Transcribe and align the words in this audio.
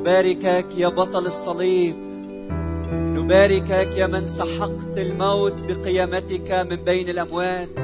نباركك 0.00 0.66
يا 0.76 0.88
بطل 0.88 1.26
الصليب. 1.26 1.94
نباركك 2.92 3.96
يا 3.96 4.06
من 4.06 4.26
سحقت 4.26 4.98
الموت 4.98 5.52
بقيامتك 5.68 6.50
من 6.70 6.76
بين 6.76 7.08
الأموات. 7.08 7.78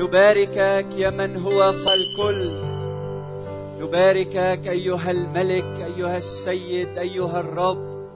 نباركك 0.00 0.86
يا 0.96 1.10
من 1.10 1.42
هو 1.42 1.72
فالكل. 1.72 2.50
نباركك 3.80 4.66
أيها 4.66 5.10
الملك 5.10 5.94
أيها 5.96 6.16
السيد 6.16 6.98
أيها 6.98 7.40
الرب 7.40 8.08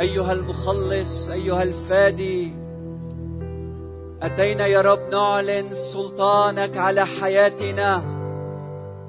أيها 0.00 0.32
المخلص 0.32 1.28
أيها 1.28 1.62
الفادي. 1.62 2.52
أتينا 4.22 4.66
يا 4.66 4.80
رب 4.80 5.12
نعلن 5.12 5.74
سلطانك 5.74 6.76
على 6.76 7.06
حياتنا. 7.06 8.21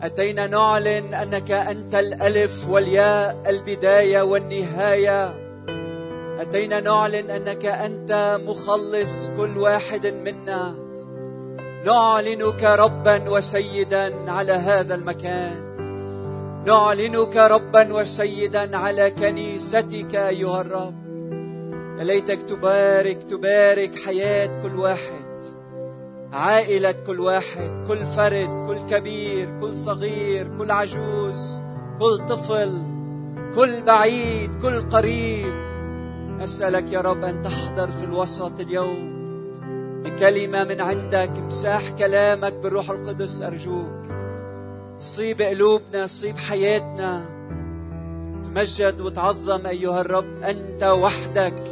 أتينا 0.04 0.48
نعلن 0.48 1.14
أنك 1.14 1.52
أنت 1.52 1.96
الألف 1.96 2.70
والياء 2.70 3.44
البداية 3.48 4.22
والنهاية. 4.22 5.34
أتينا 6.40 6.80
نعلن 6.80 7.30
أنك 7.30 7.66
أنت 7.66 8.40
مخلص 8.48 9.30
كل 9.38 9.58
واحد 9.58 10.08
منا. 10.08 10.76
نعلنك 11.86 12.64
ربا 12.64 13.30
وسيدا 13.30 14.32
على 14.32 14.52
هذا 14.52 14.96
المكان. 14.96 15.74
نعلنك 16.68 17.38
ربا 17.38 17.94
وسيدا 17.94 18.78
على 18.78 19.12
كنيستك 19.12 20.16
أيها 20.16 20.62
الرب. 20.62 21.04
يا 22.00 22.04
ليتك 22.04 22.42
تبارك 22.42 23.24
تبارك 23.24 24.00
حياة 24.06 24.62
كل 24.62 24.80
واحد. 24.80 25.33
عائلة 26.34 26.92
كل 26.92 27.20
واحد 27.20 27.84
كل 27.88 28.06
فرد 28.06 28.64
كل 28.68 28.78
كبير 28.90 29.60
كل 29.62 29.78
صغير 29.78 30.58
كل 30.58 30.72
عجوز 30.72 31.62
كل 32.00 32.18
طفل 32.30 32.72
كل 33.56 33.82
بعيد 33.82 34.52
كل 34.62 34.82
قريب. 34.82 35.54
أسألك 36.42 36.92
يا 36.92 37.02
رب 37.02 37.24
أن 37.24 37.42
تحضر 37.42 37.88
في 37.88 38.04
الوسط 38.04 38.60
اليوم 38.60 39.14
بكلمة 40.04 40.64
من 40.64 40.82
عندك 40.82 41.32
امساح 41.38 41.90
كلامك 41.90 42.54
بالروح 42.54 42.90
القدس 42.90 43.42
أرجوك. 43.42 44.04
صيب 45.00 45.42
قلوبنا 45.42 46.08
صيب 46.08 46.38
حياتنا. 46.38 47.26
تمجد 48.44 49.02
وتعظم 49.02 49.66
أيها 49.66 50.02
الرب 50.02 50.44
أنت 50.44 50.84
وحدك. 50.84 51.64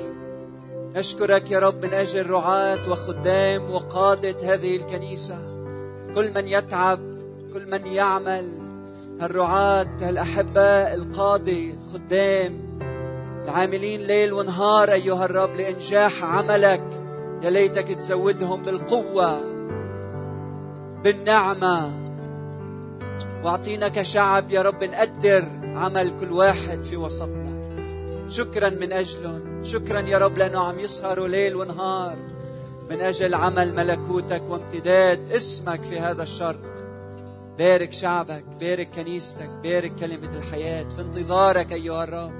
نشكرك 0.95 1.51
يا 1.51 1.59
رب 1.59 1.85
من 1.85 1.93
أجل 1.93 2.29
رعاة 2.29 2.91
وخدام 2.91 3.71
وقادة 3.71 4.53
هذه 4.53 4.75
الكنيسة. 4.75 5.37
كل 6.15 6.31
من 6.35 6.47
يتعب 6.47 6.99
كل 7.53 7.71
من 7.71 7.85
يعمل 7.85 8.49
الرعاه 9.21 9.87
الاحباء 10.01 10.93
القادة 10.93 11.73
الخدام 11.87 12.59
العاملين 13.45 14.01
ليل 14.01 14.33
ونهار 14.33 14.91
أيها 14.91 15.25
الرب 15.25 15.55
لإنجاح 15.55 16.23
عملك. 16.23 16.83
يا 17.43 17.49
ليتك 17.49 17.87
تزودهم 17.87 18.63
بالقوة 18.63 19.41
بالنعمة. 21.03 21.91
واعطينا 23.43 23.87
كشعب 23.87 24.51
يا 24.51 24.61
رب 24.61 24.83
نقدر 24.83 25.43
عمل 25.75 26.11
كل 26.19 26.31
واحد 26.31 26.83
في 26.83 26.97
وسطنا. 26.97 27.50
شكرا 28.31 28.69
من 28.69 28.93
أجلهم. 28.93 29.63
شكرا 29.63 29.99
يا 29.99 30.17
رب 30.17 30.37
لأنه 30.37 30.59
عم 30.59 30.79
يسهروا 30.79 31.27
ليل 31.27 31.55
ونهار. 31.55 32.17
من 32.89 33.01
أجل 33.01 33.33
عمل 33.33 33.75
ملكوتك 33.75 34.43
وامتداد 34.49 35.31
اسمك 35.31 35.83
في 35.83 35.99
هذا 35.99 36.23
الشرق. 36.23 36.71
بارك 37.57 37.93
شعبك 37.93 38.43
بارك 38.59 38.89
كنيستك 38.95 39.49
بارك 39.63 39.95
كلمة 39.95 40.37
الحياة. 40.37 40.89
في 40.89 41.01
انتظارك 41.01 41.73
أيها 41.73 42.03
الرب. 42.03 42.31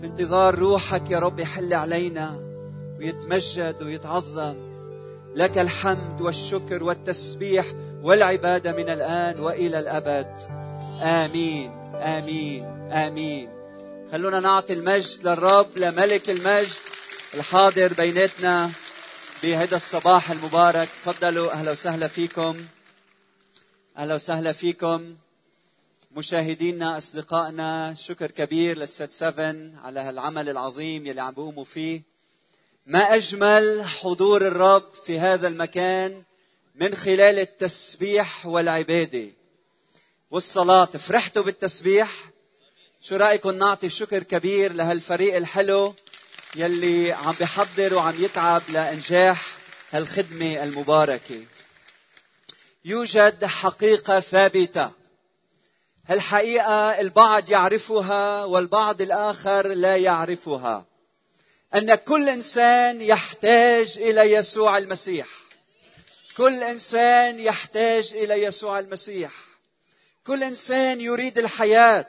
في 0.00 0.06
انتظار 0.06 0.58
روحك 0.58 1.10
يا 1.10 1.18
رب 1.18 1.40
يحل 1.40 1.74
علينا 1.74 2.40
ويتمجد 2.98 3.82
ويتعظم. 3.82 4.54
لك 5.34 5.58
الحمد 5.58 6.20
والشكر 6.20 6.84
والتسبيح 6.84 7.66
والعبادة 8.02 8.72
من 8.72 8.88
الآن 8.88 9.40
وإلى 9.40 9.78
الأبد. 9.78 10.34
آمين 11.02 11.70
آمين 11.94 12.64
آمين. 12.92 13.59
خلونا 14.12 14.40
نعطي 14.40 14.72
المجد 14.72 15.28
للرب 15.28 15.78
لملك 15.78 16.30
المجد 16.30 16.72
الحاضر 17.34 17.92
بيناتنا 17.92 18.70
بهذا 19.42 19.76
الصباح 19.76 20.30
المبارك. 20.30 20.88
تفضلوا 20.88 21.52
أهلا 21.52 21.70
وسهلا 21.70 22.08
فيكم. 22.08 22.56
أهلا 23.96 24.14
وسهلا 24.14 24.52
فيكم. 24.52 25.16
مشاهدينا 26.12 26.98
أصدقائنا 26.98 27.94
شكر 27.98 28.30
كبير 28.30 28.78
للست 28.78 29.12
7 29.12 29.54
على 29.84 30.00
هالعمل 30.00 30.48
العظيم 30.48 31.06
يلي 31.06 31.20
عم 31.20 31.34
بيقوموا 31.34 31.64
فيه. 31.64 32.02
ما 32.86 33.14
أجمل 33.14 33.84
حضور 33.84 34.46
الرب 34.46 34.92
في 35.06 35.18
هذا 35.18 35.48
المكان 35.48 36.22
من 36.74 36.94
خلال 36.94 37.38
التسبيح 37.38 38.46
والعبادة. 38.46 39.28
والصلاة 40.30 40.84
فرحتوا 40.84 41.42
بالتسبيح 41.42 42.29
شو 43.02 43.16
رأيكم 43.16 43.50
نعطي 43.50 43.88
شكر 43.88 44.22
كبير 44.22 44.72
لهالفريق 44.72 45.36
الحلو 45.36 45.94
يلي 46.56 47.12
عم 47.12 47.34
بيحضر 47.38 47.94
وعم 47.94 48.14
يتعب 48.18 48.62
لإنجاح 48.68 49.46
هالخدمة 49.92 50.62
المباركة. 50.62 51.44
يوجد 52.84 53.44
حقيقة 53.44 54.20
ثابتة. 54.20 54.90
هالحقيقة 56.06 57.00
البعض 57.00 57.50
يعرفها 57.50 58.44
والبعض 58.44 59.00
الآخر 59.00 59.68
لا 59.68 59.96
يعرفها. 59.96 60.84
أن 61.74 61.94
كل 61.94 62.28
إنسان 62.28 63.02
يحتاج 63.02 63.98
إلى 63.98 64.32
يسوع 64.32 64.78
المسيح. 64.78 65.28
كل 66.36 66.62
إنسان 66.62 67.40
يحتاج 67.40 68.14
إلى 68.14 68.42
يسوع 68.42 68.78
المسيح. 68.78 69.32
كل 70.26 70.42
إنسان 70.42 71.00
يريد 71.00 71.38
الحياة. 71.38 72.06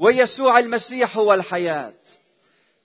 ويسوع 0.00 0.58
المسيح 0.58 1.16
هو 1.16 1.34
الحياة. 1.34 1.94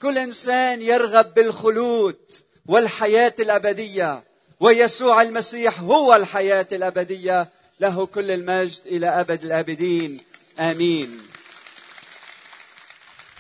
كل 0.02 0.18
إنسان 0.18 0.82
يرغب 0.82 1.34
بالخلود 1.34 2.18
والحياة 2.66 3.34
الأبدية 3.40 4.24
ويسوع 4.60 5.22
المسيح 5.22 5.80
هو 5.80 6.16
الحياة 6.16 6.68
الأبدية. 6.72 7.50
له 7.80 8.06
كل 8.06 8.32
المجد 8.32 8.82
إلى 8.86 9.08
أبد 9.08 9.44
الأبدين. 9.44 10.22
آمين. 10.60 11.18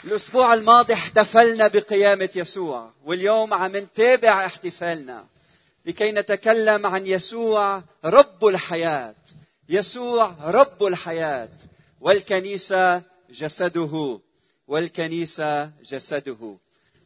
الأسبوع 0.04 0.54
الماضي 0.54 0.94
احتفلنا 0.94 1.68
بقيامة 1.68 2.30
يسوع 2.36 2.92
واليوم 3.06 3.54
عم 3.54 3.78
نتابع 3.78 4.46
احتفالنا 4.46 5.26
لكي 5.86 6.12
نتكلم 6.12 6.86
عن 6.86 7.08
يسوع 7.08 7.84
رب 8.06 8.46
الحياة. 8.46 9.16
يسوع 9.70 10.34
رب 10.44 10.84
الحياة. 10.84 11.50
والكنيسة 12.02 13.15
جسده 13.36 14.20
والكنيسة 14.68 15.66
جسده. 15.66 16.58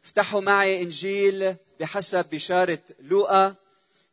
افتحوا 0.04 0.40
معي 0.40 0.82
إنجيل 0.82 1.56
بحسب 1.80 2.26
بشارة 2.32 2.78
لوقا 3.00 3.54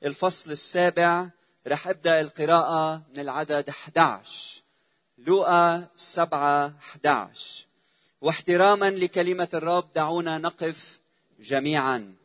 الفصل 0.03 0.51
السابع. 0.51 1.27
رح 1.67 1.87
أبدأ 1.87 2.21
القراءة 2.21 3.01
من 3.13 3.19
العدد 3.19 3.69
11 3.69 4.61
لوقا 5.17 5.87
7 5.95 6.73
11 6.79 7.65
واحتراما 8.21 8.89
لكلمة 8.89 9.49
الرب 9.53 9.93
دعونا 9.95 10.37
نقف 10.37 10.99
جميعا. 11.39 12.15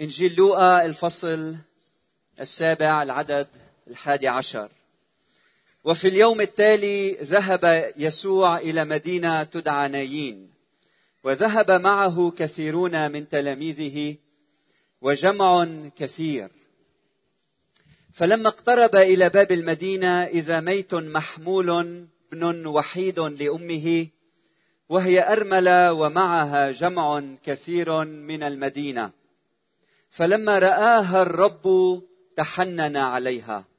إنجيل 0.00 0.34
لوقا 0.34 0.84
الفصل 0.84 1.56
السابع 2.40 3.02
العدد 3.02 3.48
الحادي 3.88 4.28
عشر. 4.28 4.68
وفي 5.84 6.08
اليوم 6.08 6.40
التالي 6.40 7.12
ذهب 7.12 7.92
يسوع 7.96 8.58
إلى 8.58 8.84
مدينة 8.84 9.42
تدعى 9.42 9.88
نايين 9.88 10.50
وذهب 11.24 11.70
معه 11.70 12.32
كثيرون 12.38 13.12
من 13.12 13.28
تلاميذه 13.28 14.16
وجمع 15.00 15.68
كثير. 15.96 16.50
فلما 18.12 18.48
اقترب 18.48 18.96
إلى 18.96 19.28
باب 19.28 19.52
المدينة 19.52 20.24
إذا 20.24 20.60
ميت 20.60 20.94
محمول 20.94 21.70
ابن 22.32 22.66
وحيد 22.66 23.20
لأمه 23.20 24.06
وهي 24.88 25.32
أرملة 25.32 25.92
ومعها 25.92 26.70
جمع 26.70 27.22
كثير 27.44 28.04
من 28.04 28.42
المدينة 28.42 29.10
فلما 30.10 30.58
رآها 30.58 31.22
الرب 31.22 32.02
تحنن 32.36 32.96
عليها. 32.96 33.71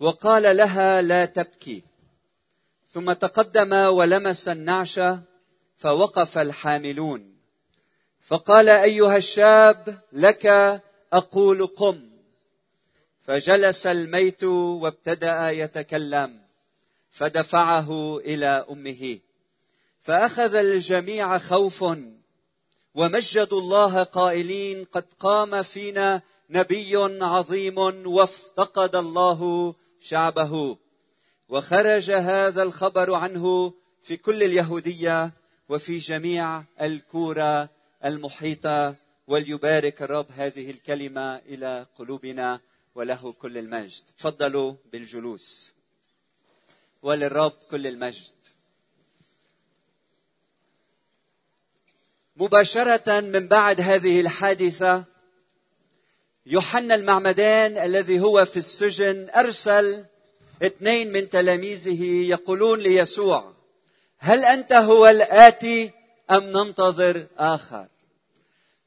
وقال 0.00 0.56
لها 0.56 1.02
لا 1.02 1.24
تبكي. 1.24 1.82
ثم 2.88 3.12
تقدم 3.12 3.72
ولمس 3.72 4.48
النعش 4.48 5.00
فوقف 5.76 6.38
الحاملون. 6.38 7.36
فقال 8.22 8.68
أيها 8.68 9.16
الشاب 9.16 10.00
لك 10.12 10.46
أقول 11.12 11.66
قم. 11.66 12.10
فجلس 13.22 13.86
الميت 13.86 14.44
وابتدأ 14.44 15.50
يتكلم. 15.50 16.40
فدفعه 17.10 18.18
إلى 18.18 18.66
أمه. 18.70 19.18
فأخذ 20.00 20.54
الجميع 20.54 21.38
خوف 21.38 21.84
ومجدوا 22.94 23.60
الله 23.60 24.02
قائلين 24.02 24.84
قد 24.84 25.04
قام 25.20 25.62
فينا 25.62 26.22
نبي 26.50 26.96
عظيم 27.20 27.78
وافتقد 28.06 28.96
الله 28.96 29.74
شعبه. 30.00 30.76
وخرج 31.48 32.10
هذا 32.10 32.62
الخبر 32.62 33.14
عنه 33.14 33.72
في 34.02 34.16
كل 34.16 34.42
اليهودية 34.42 35.32
وفي 35.68 35.98
جميع 35.98 36.64
الكورة 36.80 37.68
المحيطة 38.04 38.94
وليبارك 39.26 40.02
الرب 40.02 40.26
هذه 40.30 40.70
الكلمة 40.70 41.36
إلى 41.36 41.86
قلوبنا 41.98 42.60
وله 42.94 43.32
كل 43.32 43.58
المجد. 43.58 44.02
تفضلوا 44.18 44.74
بالجلوس. 44.92 45.72
وللرب 47.02 47.52
كل 47.70 47.86
المجد. 47.86 48.34
مباشرة 52.36 53.20
من 53.20 53.48
بعد 53.48 53.80
هذه 53.80 54.20
الحادثة 54.20 55.04
يوحنا 56.46 56.94
المعمدان 56.94 57.78
الذي 57.78 58.20
هو 58.20 58.44
في 58.44 58.56
السجن 58.56 59.28
أرسل 59.36 60.04
اثنين 60.62 61.12
من 61.12 61.30
تلاميذه 61.30 62.04
يقولون 62.04 62.80
ليسوع 62.80 63.52
هل 64.18 64.44
أنت 64.44 64.72
هو 64.72 65.06
الآتي 65.06 65.90
أم 66.30 66.42
ننتظر 66.44 67.26
آخر؟ 67.38 67.86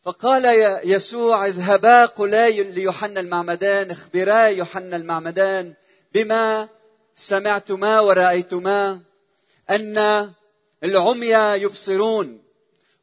فقال 0.03 0.45
يسوع 0.83 1.45
اذهبا 1.45 2.05
قلا 2.05 2.49
ليوحنا 2.49 3.19
المعمدان 3.19 3.91
اخبرا 3.91 4.45
يوحنا 4.47 4.95
المعمدان 4.95 5.73
بما 6.13 6.67
سمعتما 7.15 7.99
ورأيتما 7.99 8.99
أن 9.69 10.29
العمي 10.83 11.33
يبصرون 11.63 12.41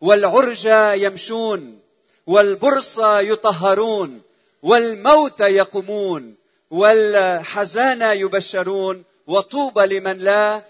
والعرج 0.01 0.65
يمشون 0.95 1.81
والبرص 2.27 2.99
يطهرون 2.99 4.26
والموت 4.63 5.41
يقومون 5.41 6.37
والحزان 6.71 8.03
يبشرون 8.03 9.05
وطوبى 9.27 9.87
لمن 9.99 10.19
لا 10.19 10.63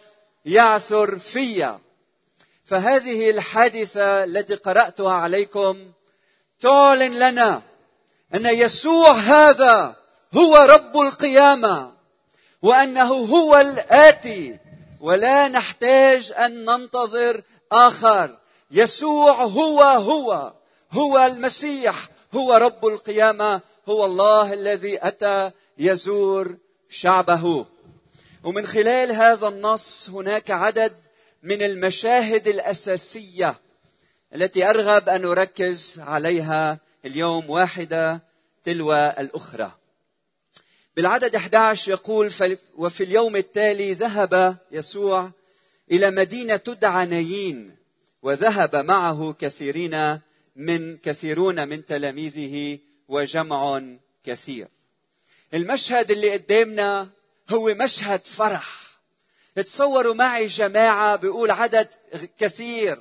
يعثر 0.44 1.18
في 1.18 1.78
فهذه 2.64 3.30
الحادثة 3.30 4.24
التي 4.24 4.54
قرأتها 4.54 5.12
عليكم 5.12 5.92
تعلن 6.60 7.18
لنا 7.18 7.62
أن 8.34 8.46
يسوع 8.46 9.12
هذا 9.12 9.96
هو 10.34 10.56
رب 10.56 11.00
القيامة 11.00 11.92
وأنه 12.62 13.12
هو 13.12 13.56
الآتي. 13.56 14.58
ولا 15.00 15.48
نحتاج 15.48 16.32
أن 16.32 16.64
ننتظر 16.64 17.42
آخر. 17.72 18.36
يسوع 18.70 19.42
هو 19.42 19.82
هو 19.82 20.52
هو 20.92 21.18
المسيح 21.26 22.08
هو 22.34 22.54
رب 22.54 22.86
القيامة 22.86 23.60
هو 23.88 24.04
الله 24.04 24.52
الذي 24.52 25.06
أتى 25.06 25.50
يزور 25.78 26.56
شعبه. 26.88 27.66
ومن 28.44 28.66
خلال 28.66 29.12
هذا 29.12 29.48
النص 29.48 30.10
هناك 30.10 30.50
عدد 30.50 30.92
من 31.42 31.62
المشاهد 31.62 32.48
الأساسية 32.48 33.60
التي 34.34 34.70
أرغب 34.70 35.08
أن 35.08 35.24
أركز 35.24 36.00
عليها 36.00 36.78
اليوم 37.04 37.50
واحدة 37.50 38.22
تلو 38.64 38.92
الأخرى. 38.94 39.72
بالعدد 40.96 41.36
11 41.36 41.90
يقول 41.92 42.32
وفي 42.76 43.04
اليوم 43.04 43.36
التالي 43.36 43.92
ذهب 43.92 44.56
يسوع 44.72 45.30
إلى 45.92 46.10
مدينة 46.10 46.56
تدعى 46.56 47.06
نايين 47.06 47.76
وذهب 48.22 48.76
معه 48.76 49.34
كثيرين 49.38 50.20
من 50.56 50.96
كثيرون 50.96 51.68
من 51.68 51.86
تلاميذه 51.86 52.78
وجمع 53.08 53.82
كثير. 54.24 54.68
المشهد 55.54 56.10
اللي 56.10 56.32
قدامنا 56.32 57.08
هو 57.50 57.74
مشهد 57.74 58.26
فرح. 58.26 58.86
تصوروا 59.64 60.14
معي 60.14 60.46
جماعة 60.46 61.16
بيقول 61.16 61.50
عدد 61.50 61.88
كثير. 62.38 62.98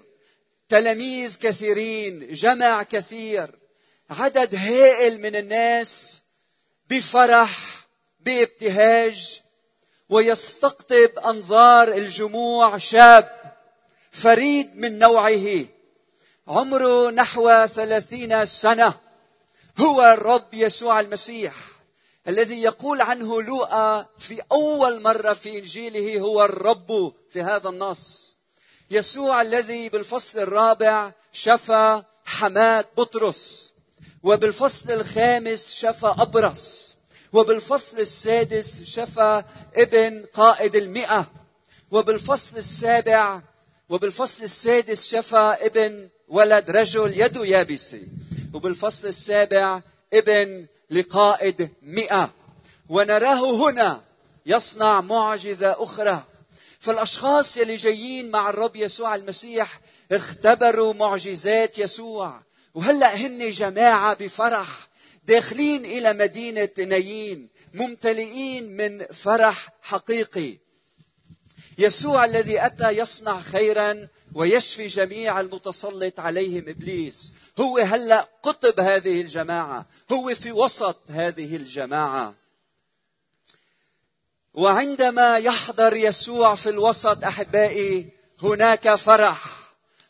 تلاميذ 0.70 1.38
كثيرين 1.38 2.34
جمع 2.34 2.84
كثير. 2.84 3.52
عدد 4.10 4.56
هائل 4.56 5.22
من 5.22 5.36
الناس 5.36 6.22
بفرح 6.90 7.86
بابتهاج 8.20 9.42
ويستقطب 10.10 11.20
أنظار 11.26 11.88
الجموع 11.88 12.78
شاب 12.78 13.56
فريد 14.12 14.78
من 14.78 15.00
نوعه. 15.00 15.66
عمره 16.48 17.10
نحو 17.10 17.66
ثلاثين 17.66 18.46
سنة. 18.46 19.05
هو 19.80 20.02
الرب 20.02 20.54
يسوع 20.54 21.00
المسيح 21.00 21.54
الذي 22.28 22.62
يقول 22.62 23.02
عنه 23.02 23.42
لوقا 23.42 24.06
في 24.20 24.42
أول 24.52 25.02
مرة 25.02 25.34
في 25.34 25.60
إنجيله 25.60 26.20
هو 26.20 26.46
الرب 26.46 27.14
في 27.32 27.42
هذا 27.42 27.70
النص. 27.70 28.36
يسوع 28.92 29.42
الذي 29.42 29.90
بالفصل 29.90 30.40
الرابع 30.40 31.12
شفى 31.34 32.04
حماة 32.26 32.86
بطرس 32.98 33.74
وبالفصل 34.24 34.92
الخامس 34.92 35.74
شفى 35.74 36.16
أبرص 36.20 36.96
وبالفصل 37.34 38.00
السادس 38.00 38.84
شفى 38.84 39.44
ابن 39.76 40.26
قائد 40.34 40.76
المئة 40.76 41.32
وبالفصل 41.92 42.58
السابع 42.58 43.42
وبالفصل 43.90 44.44
السادس 44.44 45.08
شفى 45.08 45.58
ابن 45.62 46.10
ولد 46.28 46.72
رجل 46.72 47.22
يده 47.22 47.46
يابسة 47.46 48.02
وبالفصل 48.56 49.08
السابع 49.08 49.82
ابن 50.14 50.66
لقائد 50.90 51.70
مئة. 51.82 52.34
ونراه 52.90 53.70
هنا 53.70 54.02
يصنع 54.46 55.02
معجزة 55.02 55.84
أخرى. 55.84 56.24
فالأشخاص 56.80 57.58
اللي 57.58 57.76
جايين 57.76 58.32
مع 58.32 58.50
الرب 58.50 58.76
يسوع 58.76 59.16
المسيح 59.16 59.80
اختبروا 60.12 60.94
معجزات 60.94 61.80
يسوع. 61.80 62.42
وهلأ 62.74 63.16
هن 63.16 63.50
جماعة 63.50 64.14
بفرح 64.14 64.88
داخلين 65.26 65.86
إلى 65.86 66.14
مدينة 66.14 66.70
نايين 66.78 67.50
ممتلئين 67.74 68.78
من 68.78 69.06
فرح 69.06 69.70
حقيقي. 69.82 70.58
يسوع 71.78 72.26
الذي 72.26 72.66
أتى 72.66 72.90
يصنع 72.90 73.42
خيرا 73.42 74.08
ويشفي 74.36 74.88
جميع 74.88 75.40
المتسلط 75.40 76.20
عليهم 76.20 76.70
إبليس. 76.70 77.34
هو 77.60 77.78
هلا 77.78 78.30
قطب 78.44 78.80
هذه 78.80 79.22
الجماعة 79.22 79.86
هو 80.12 80.36
في 80.36 80.52
وسط 80.52 80.98
هذه 81.10 81.56
الجماعة. 81.56 82.36
وعندما 84.54 85.38
يحضر 85.38 85.96
يسوع 85.96 86.56
في 86.56 86.70
الوسط 86.70 87.24
أحبائي 87.24 88.10
هناك 88.44 88.96
فرح 88.96 89.44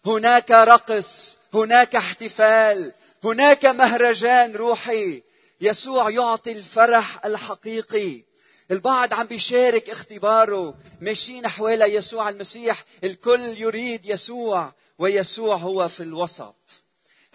هناك 0.06 0.52
رقص 0.52 1.38
هناك 1.54 1.96
احتفال 1.96 2.94
هناك 3.24 3.66
مهرجان 3.66 4.56
روحي. 4.56 5.24
يسوع 5.62 6.10
يعطي 6.10 6.52
الفرح 6.52 7.26
الحقيقي. 7.26 8.24
البعض 8.72 9.14
عم 9.14 9.28
بيشارك 9.28 9.90
اختباره. 9.90 10.76
ماشيين 11.02 11.48
حوالي 11.48 11.96
يسوع 11.96 12.30
المسيح 12.30 12.84
الكل 13.04 13.42
يريد 13.58 14.06
يسوع 14.06 14.74
ويسوع 15.00 15.56
هو 15.56 15.88
في 15.88 16.04
الوسط. 16.04 16.85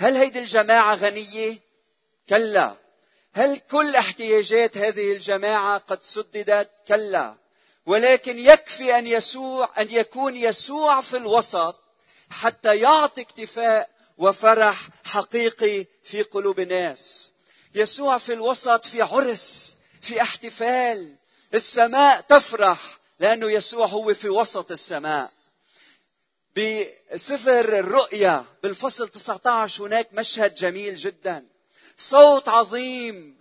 هل 0.01 0.17
هيدي 0.17 0.39
الجماعة 0.39 0.95
غنية؟ 0.95 1.59
كلا. 2.29 2.75
هل 3.33 3.61
كل 3.71 3.97
احتياجات 3.97 4.77
هذه 4.77 5.13
الجماعة 5.13 5.79
قد 5.79 6.03
سددت؟ 6.03 6.71
كلا. 6.89 7.35
ولكن 7.87 8.39
يكفي 8.39 8.99
أن 8.99 9.07
يسوع 9.07 9.71
أن 9.79 9.91
يكون 9.91 10.37
يسوع 10.37 11.01
في 11.01 11.17
الوسط 11.17 11.81
حتى 12.31 12.77
يعطي 12.77 13.21
اكتفاء 13.21 13.91
وفرح 14.19 14.89
حقيقي 15.05 15.87
في 16.05 16.23
قلوب 16.23 16.61
الناس. 16.61 17.33
يسوع 17.75 18.19
في 18.19 18.33
الوسط 18.33 18.87
في 18.87 19.03
عرس 19.03 19.79
في 20.03 20.23
احتفال. 20.23 21.17
السماء 21.55 22.21
تفرح 22.21 22.79
لأنه 23.19 23.51
يسوع 23.51 23.87
هو 23.87 24.15
في 24.15 24.29
وسط 24.29 24.71
السماء. 24.71 25.31
بسفر 26.57 27.79
الرؤيا 27.79 28.45
بالفصل 28.63 29.09
19 29.09 29.85
هناك 29.85 30.09
مشهد 30.13 30.55
جميل 30.55 30.97
جدا. 30.97 31.47
صوت 31.97 32.49
عظيم 32.49 33.41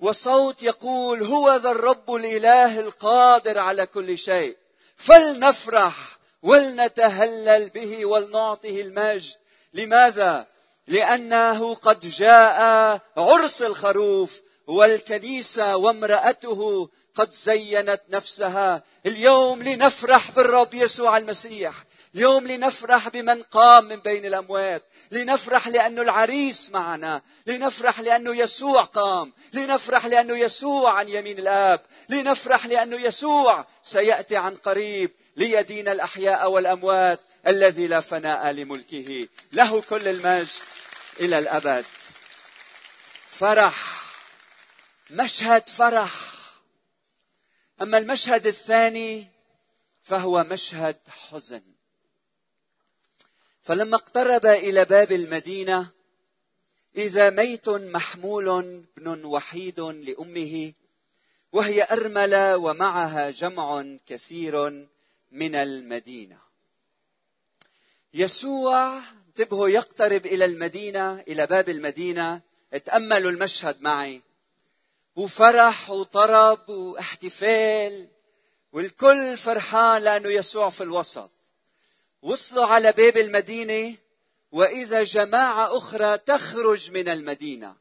وصوت 0.00 0.62
يقول 0.62 1.22
هو 1.22 1.56
ذا 1.56 1.70
الرب 1.70 2.14
الإله 2.14 2.80
القادر 2.80 3.58
على 3.58 3.86
كل 3.86 4.18
شيء. 4.18 4.56
فلنفرح 4.96 5.94
ولنتهلل 6.42 7.68
به 7.68 8.06
ولنعطه 8.06 8.80
المجد. 8.80 9.36
لماذا؟ 9.74 10.46
لأنه 10.86 11.74
قد 11.74 12.00
جاء 12.00 12.60
عرس 13.16 13.62
الخروف 13.62 14.40
والكنيسة 14.66 15.76
وامرأته 15.76 16.88
قد 17.14 17.32
زينت 17.32 18.00
نفسها. 18.10 18.82
اليوم 19.06 19.62
لنفرح 19.62 20.30
بالرب 20.30 20.74
يسوع 20.74 21.16
المسيح. 21.16 21.84
يوم 22.14 22.46
لنفرح 22.46 23.08
بمن 23.08 23.42
قام 23.42 23.84
من 23.84 23.96
بين 23.96 24.26
الأموات 24.26 24.82
لنفرح 25.10 25.68
لأنه 25.68 26.02
العريس 26.02 26.70
معنا 26.70 27.22
لنفرح 27.46 28.00
لأنه 28.00 28.36
يسوع 28.36 28.82
قام 28.82 29.32
لنفرح 29.52 30.06
لأنه 30.06 30.36
يسوع 30.36 30.92
عن 30.92 31.08
يمين 31.08 31.38
الآب 31.38 31.80
لنفرح 32.08 32.66
لأنه 32.66 32.96
يسوع 32.96 33.66
سيأتي 33.82 34.36
عن 34.36 34.54
قريب 34.54 35.10
ليدين 35.36 35.88
الأحياء 35.88 36.50
والأموات 36.50 37.20
الذي 37.46 37.86
لا 37.86 38.00
فناء 38.00 38.50
لملكه. 38.50 39.28
له 39.52 39.80
كل 39.80 40.08
المجد 40.08 40.48
إلى 41.20 41.38
الأبد. 41.38 41.84
فرح. 43.28 44.02
مشهد 45.10 45.68
فرح. 45.68 46.12
أما 47.82 47.98
المشهد 47.98 48.46
الثاني 48.46 49.26
فهو 50.02 50.44
مشهد 50.44 50.96
حزن. 51.08 51.77
فلما 53.68 53.96
اقترب 53.96 54.46
إلى 54.46 54.84
باب 54.84 55.12
المدينة 55.12 55.90
إذا 56.96 57.30
ميت 57.30 57.68
محمول 57.68 58.48
ابن 58.98 59.24
وحيد 59.24 59.80
لأمه 59.80 60.72
وهي 61.52 61.86
أرملة 61.90 62.56
ومعها 62.56 63.30
جمع 63.30 63.84
كثير 64.06 64.86
من 65.32 65.54
المدينة. 65.54 66.38
يسوع 68.14 68.98
انتبهوا 69.28 69.68
يقترب 69.68 70.26
إلى 70.26 70.44
المدينة 70.44 71.20
إلى 71.20 71.46
باب 71.46 71.68
المدينة. 71.68 72.40
اتأملوا 72.72 73.30
المشهد 73.30 73.82
معي. 73.82 74.22
وفرح 75.16 75.90
وطرب 75.90 76.68
واحتفال 76.68 78.08
والكل 78.72 79.36
فرحان 79.36 80.02
لأنه 80.02 80.28
يسوع 80.28 80.70
في 80.70 80.82
الوسط. 80.82 81.37
وصلوا 82.22 82.66
على 82.66 82.92
باب 82.92 83.16
المدينة 83.16 83.96
وإذا 84.52 85.02
جماعة 85.02 85.76
أخرى 85.76 86.18
تخرج 86.18 86.90
من 86.90 87.08
المدينة. 87.08 87.76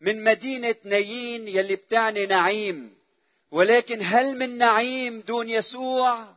من 0.00 0.24
مدينة 0.24 0.74
نايين 0.84 1.48
يلي 1.48 1.76
بتعني 1.76 2.26
نعيم. 2.26 2.98
ولكن 3.50 3.98
هل 4.02 4.38
من 4.38 4.58
نعيم 4.58 5.20
دون 5.20 5.48
يسوع؟ 5.48 6.34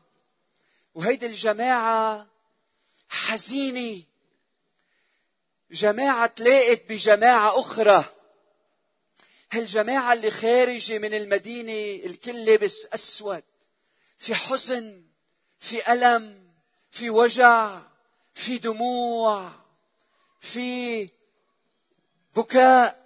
وهيدي 0.96 1.26
الجماعة 1.26 2.28
حزينة. 3.10 4.02
جماعة 5.72 6.26
تلاقت 6.26 6.82
بجماعة 6.90 7.60
أخرى. 7.60 8.06
هالجماعة 9.52 10.14
اللي 10.14 10.32
خارجة 10.32 10.98
من 10.98 11.14
المدينة 11.14 12.06
الكل 12.06 12.46
لابس 12.46 12.88
أسود. 12.94 13.44
في 14.20 14.36
حزن 14.36 15.02
في 15.60 15.92
ألم. 15.94 16.41
في 16.92 17.10
وجع 17.10 17.82
في 18.34 18.58
دموع 18.58 19.52
في 20.40 21.10
بكاء. 22.36 23.02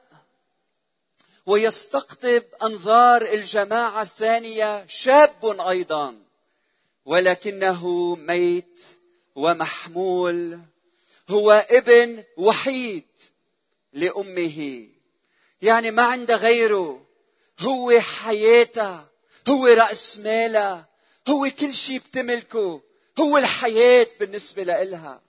ويستقطب 1.45 2.43
أنظار 2.63 3.21
الجماعة 3.21 4.01
الثانية 4.01 4.85
شاب 4.87 5.45
أيضا 5.45 6.15
ولكنه 7.05 8.15
ميت 8.15 8.81
ومحمول. 9.35 10.59
هو 11.29 11.51
ابن 11.69 12.23
وحيد 12.37 13.07
لأمه. 13.93 14.87
يعني 15.61 15.91
ما 15.91 16.03
عنده 16.03 16.35
غيره. 16.35 17.05
هو 17.59 17.99
حياتها 17.99 19.09
هو 19.49 19.67
رأس 19.67 20.17
مالها 20.17 20.89
هو 21.29 21.49
كل 21.59 21.73
شيء 21.73 21.99
بتملكه. 21.99 22.81
هو 23.19 23.37
الحياة 23.37 24.07
بالنسبة 24.19 24.63
لإلها. 24.63 25.21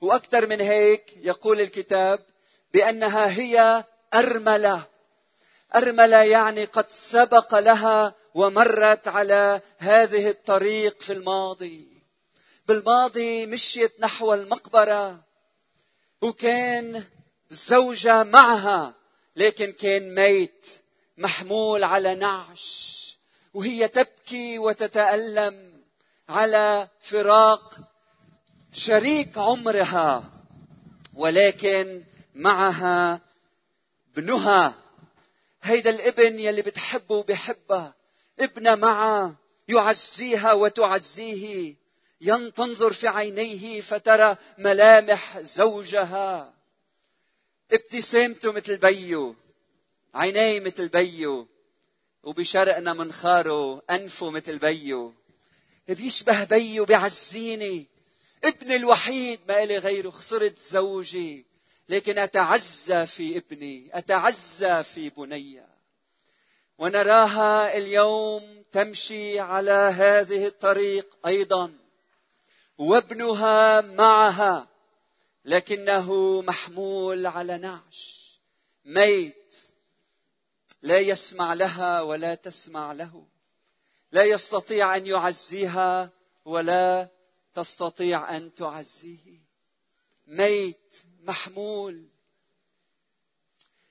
وأكثر 0.00 0.46
من 0.46 0.60
هيك 0.60 1.14
يقول 1.16 1.60
الكتاب 1.60 2.20
بأنها 2.74 3.30
هي 3.30 3.84
أرملة. 4.14 4.86
أرملة 5.74 6.22
يعني 6.22 6.64
قد 6.64 6.90
سبق 6.90 7.58
لها 7.58 8.14
ومرت 8.34 9.08
على 9.08 9.60
هذه 9.78 10.28
الطريق 10.28 11.02
في 11.02 11.12
الماضي. 11.12 11.88
بالماضي 12.68 13.46
مشيت 13.46 14.00
نحو 14.00 14.34
المقبرة. 14.34 15.20
وكان 16.22 17.04
زوجها 17.50 18.22
معها 18.22 18.94
لكن 19.36 19.72
كان 19.72 20.14
ميت 20.14 20.66
محمول 21.16 21.84
على 21.84 22.14
نعش. 22.14 22.98
وهي 23.54 23.88
تبكي 23.88 24.58
وتتألم. 24.58 25.67
على 26.28 26.88
فراق 27.00 27.78
شريك 28.72 29.38
عمرها 29.38 30.32
ولكن 31.14 32.04
معها 32.34 33.20
ابنها. 34.12 34.74
هيدا 35.62 35.90
الابن 35.90 36.38
يلي 36.38 36.62
بتحبه 36.62 37.14
وبحبها 37.14 37.94
ابنها 38.40 38.74
معها 38.74 39.36
يعزيها 39.68 40.52
وتعزيه. 40.52 41.74
تنظر 42.56 42.92
في 42.92 43.08
عينيه 43.08 43.80
فترى 43.80 44.36
ملامح 44.58 45.38
زوجها. 45.40 46.54
ابتسامته 47.72 48.52
مثل 48.52 48.76
بيو 48.76 49.36
عينيه 50.14 50.60
مثل 50.60 50.88
بيو 50.88 51.48
وبشرقنا 52.22 52.92
منخاره 52.92 53.82
أنفه 53.90 54.30
مثل 54.30 54.58
بيو. 54.58 55.14
بيشبه 55.94 56.44
بي 56.44 56.80
وبيعزيني. 56.80 57.86
ابني 58.44 58.76
الوحيد 58.76 59.40
ما 59.48 59.62
إلي 59.62 59.78
غيره 59.78 60.10
خسرت 60.10 60.58
زوجي. 60.58 61.46
لكن 61.88 62.18
أتعزى 62.18 63.06
في 63.06 63.36
ابني 63.36 63.90
أتعزى 63.98 64.82
في 64.82 65.10
بني. 65.10 65.62
ونراها 66.78 67.76
اليوم 67.76 68.64
تمشي 68.72 69.40
على 69.40 69.70
هذه 69.70 70.46
الطريق 70.46 71.16
أيضا. 71.26 71.72
وابنها 72.78 73.80
معها 73.80 74.68
لكنه 75.44 76.40
محمول 76.42 77.26
على 77.26 77.58
نعش. 77.58 78.18
ميت. 78.84 79.54
لا 80.82 80.98
يسمع 80.98 81.54
لها 81.54 82.02
ولا 82.02 82.34
تسمع 82.34 82.92
له. 82.92 83.37
لا 84.12 84.24
يستطيع 84.24 84.96
أن 84.96 85.06
يعزيها 85.06 86.10
ولا 86.44 87.08
تستطيع 87.54 88.36
أن 88.36 88.54
تعزيه. 88.54 89.38
ميت 90.26 90.94
محمول. 91.22 92.08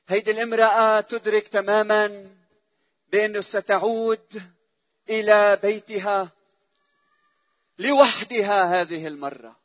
هيدي 0.07 0.31
الامرأة 0.31 0.99
تدرك 0.99 1.47
تماما 1.47 2.35
بأنه 3.11 3.41
ستعود 3.41 4.41
إلى 5.09 5.59
بيتها 5.63 6.31
لوحدها 7.79 8.81
هذه 8.81 9.07
المرة. 9.07 9.55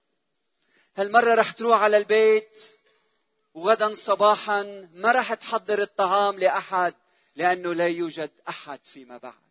هالمرة 0.97 1.35
رح 1.35 1.51
تروح 1.53 1.83
على 1.83 1.97
البيت 1.97 2.63
وغدا 3.55 3.95
صباحا 3.95 4.89
ما 4.95 5.13
رح 5.13 5.35
تحضر 5.35 5.83
الطعام 5.83 6.39
لأحد 6.39 6.95
لأنه 7.37 7.75
لا 7.75 7.89
يوجد 7.89 8.31
أحد 8.49 8.81
فيما 8.85 9.19
بعد. 9.19 9.42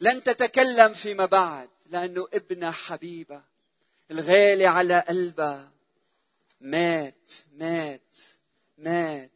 لن 0.00 0.22
تتكلم 0.22 0.94
فيما 0.94 1.26
بعد 1.26 1.68
لأنه 1.90 2.28
ابنة 2.32 2.70
حبيبة. 2.70 3.42
الغالي 4.10 4.66
على 4.66 5.04
قلبها 5.08 5.70
مات 6.60 7.30
مات 7.56 8.18
مات. 8.78 9.30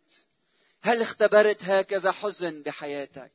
هل 0.83 1.03
اختبرت 1.03 1.65
هكذا 1.65 2.13
حزن 2.13 2.63
بحياتك؟ 2.63 3.33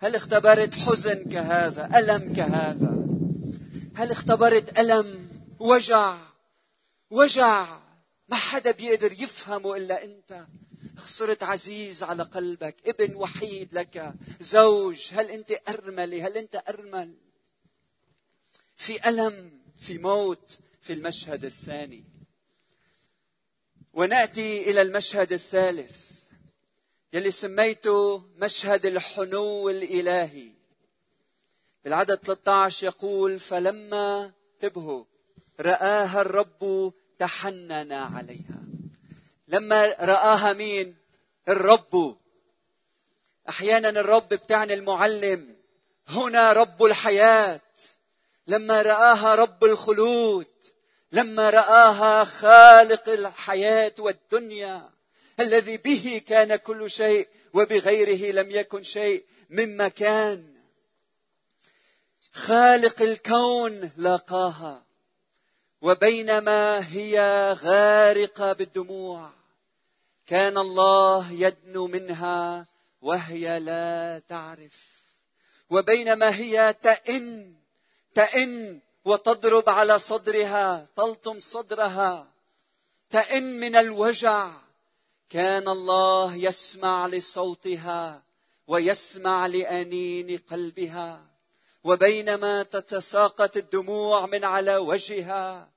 هل 0.00 0.14
اختبرت 0.14 0.74
حزن 0.74 1.24
كهذا 1.24 1.98
ألم 1.98 2.34
كهذا؟ 2.34 3.04
هل 3.96 4.10
اختبرت 4.10 4.78
ألم؟ 4.78 5.28
وجع 5.58 6.16
وجع. 7.10 7.78
ما 8.28 8.36
حدا 8.36 8.70
بيقدر 8.70 9.12
يفهمه 9.12 9.76
إلا 9.76 10.04
أنت. 10.04 10.44
خسرت 10.98 11.42
عزيز 11.42 12.02
على 12.02 12.22
قلبك 12.22 12.76
ابن 12.86 13.14
وحيد 13.14 13.74
لك. 13.74 14.14
زوج 14.40 15.08
هل 15.12 15.30
أنت 15.30 15.52
ارمله 15.68 16.26
هل 16.26 16.36
أنت 16.36 16.62
أرمل؟ 16.68 17.14
في 18.76 19.08
ألم 19.08 19.60
في 19.76 19.98
موت 19.98 20.58
في 20.82 20.92
المشهد 20.92 21.44
الثاني. 21.44 22.04
ونأتي 23.92 24.70
إلى 24.70 24.82
المشهد 24.82 25.32
الثالث. 25.32 25.96
يلي 27.12 27.30
سميته 27.30 28.24
مشهد 28.36 28.86
الحنو 28.86 29.68
الإلهي. 29.68 30.50
بالعدد 31.84 32.14
13 32.14 32.86
يقول 32.86 33.38
فلما 33.38 34.32
انتبهوا 34.54 35.04
رآها 35.60 36.20
الرب 36.20 36.92
تحنن 37.18 37.92
عليها. 37.92 38.53
لما 39.48 39.86
رآها 39.86 40.52
مين؟ 40.52 40.96
الرب. 41.48 42.16
أحيانا 43.48 43.88
الرب 43.88 44.28
بتعني 44.28 44.74
المعلم. 44.74 45.56
هنا 46.08 46.52
رب 46.52 46.84
الحياة. 46.84 47.60
لما 48.46 48.82
رآها 48.82 49.34
رب 49.34 49.64
الخلود. 49.64 50.46
لما 51.12 51.50
رآها 51.50 52.24
خالق 52.24 53.08
الحياة 53.08 53.92
والدنيا. 53.98 54.90
الذي 55.40 55.76
به 55.76 56.22
كان 56.26 56.56
كل 56.56 56.90
شيء 56.90 57.28
وبغيره 57.54 58.32
لم 58.32 58.50
يكن 58.50 58.82
شيء 58.82 59.24
مما 59.50 59.88
كان. 59.88 60.54
خالق 62.32 63.02
الكون 63.02 63.90
لاقاها. 63.96 64.83
وبينما 65.84 66.92
هي 66.92 67.18
غارقة 67.52 68.52
بالدموع 68.52 69.30
كان 70.26 70.58
الله 70.58 71.32
يدنو 71.32 71.86
منها 71.86 72.66
وهي 73.02 73.60
لا 73.60 74.22
تعرف. 74.28 74.76
وبينما 75.70 76.34
هي 76.34 76.74
تئن 76.82 77.54
تئن 78.14 78.80
وتضرب 79.04 79.68
على 79.68 79.98
صدرها 79.98 80.86
تلطم 80.96 81.40
صدرها 81.40 82.26
تئن 83.10 83.60
من 83.60 83.76
الوجع. 83.76 84.50
كان 85.30 85.68
الله 85.68 86.34
يسمع 86.34 87.06
لصوتها 87.06 88.22
ويسمع 88.66 89.46
لأنين 89.46 90.40
قلبها. 90.50 91.20
وبينما 91.84 92.62
تتساقط 92.62 93.56
الدموع 93.56 94.26
من 94.26 94.44
على 94.44 94.76
وجهها 94.76 95.73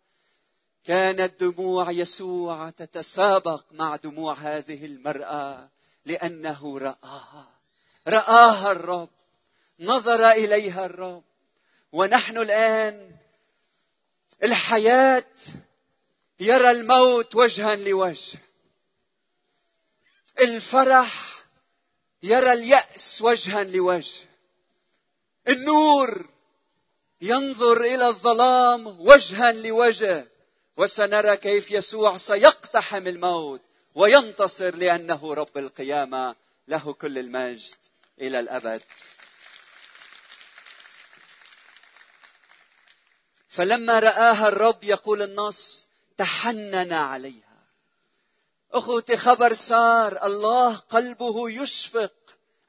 كانت 0.88 1.44
دموع 1.44 1.91
يسوع 1.91 2.70
تتسابق 2.70 3.63
مع 3.72 3.96
دموع 3.96 4.34
هذه 4.34 4.86
المرأة 4.86 5.70
لأنه 6.06 6.77
رآها. 6.77 7.48
رآها 8.08 8.72
الرب 8.72 9.10
نظر 9.79 10.29
إليها 10.32 10.86
الرب 10.86 11.24
ونحن 11.91 12.38
الآن 12.38 13.15
الحياة 14.44 15.25
يرى 16.39 16.72
الموت 16.72 17.36
وجها 17.36 17.75
لوجه. 17.75 18.39
الفرح 20.39 21.44
يرى 22.24 22.53
اليأس 22.53 23.22
وجها 23.22 23.63
لوجه. 23.63 24.27
النور 25.48 26.29
ينظر 27.22 27.82
إلى 27.82 28.08
الظلام 28.08 28.88
وجها 28.88 29.51
لوجه. 29.51 30.37
وسنرى 30.77 31.38
كيف 31.38 31.72
يسوع 31.72 32.17
سيقتحم 32.17 33.07
الموت 33.07 33.62
وينتصر 33.96 34.75
لأنه 34.75 35.34
رب 35.34 35.57
القيامة. 35.57 36.36
له 36.67 36.93
كل 36.93 37.17
المجد. 37.17 37.75
إلى 38.22 38.39
الأبد. 38.39 38.81
فلما 43.50 44.00
رآها 44.00 44.48
الرب 44.48 44.84
يقول 44.84 45.22
النص 45.22 45.88
تحنن 46.17 46.93
عليها. 46.93 47.57
أخوتي 48.72 49.17
خبر 49.17 49.53
صار 49.53 50.25
الله 50.25 50.75
قلبه 50.75 51.50
يشفق 51.50 52.13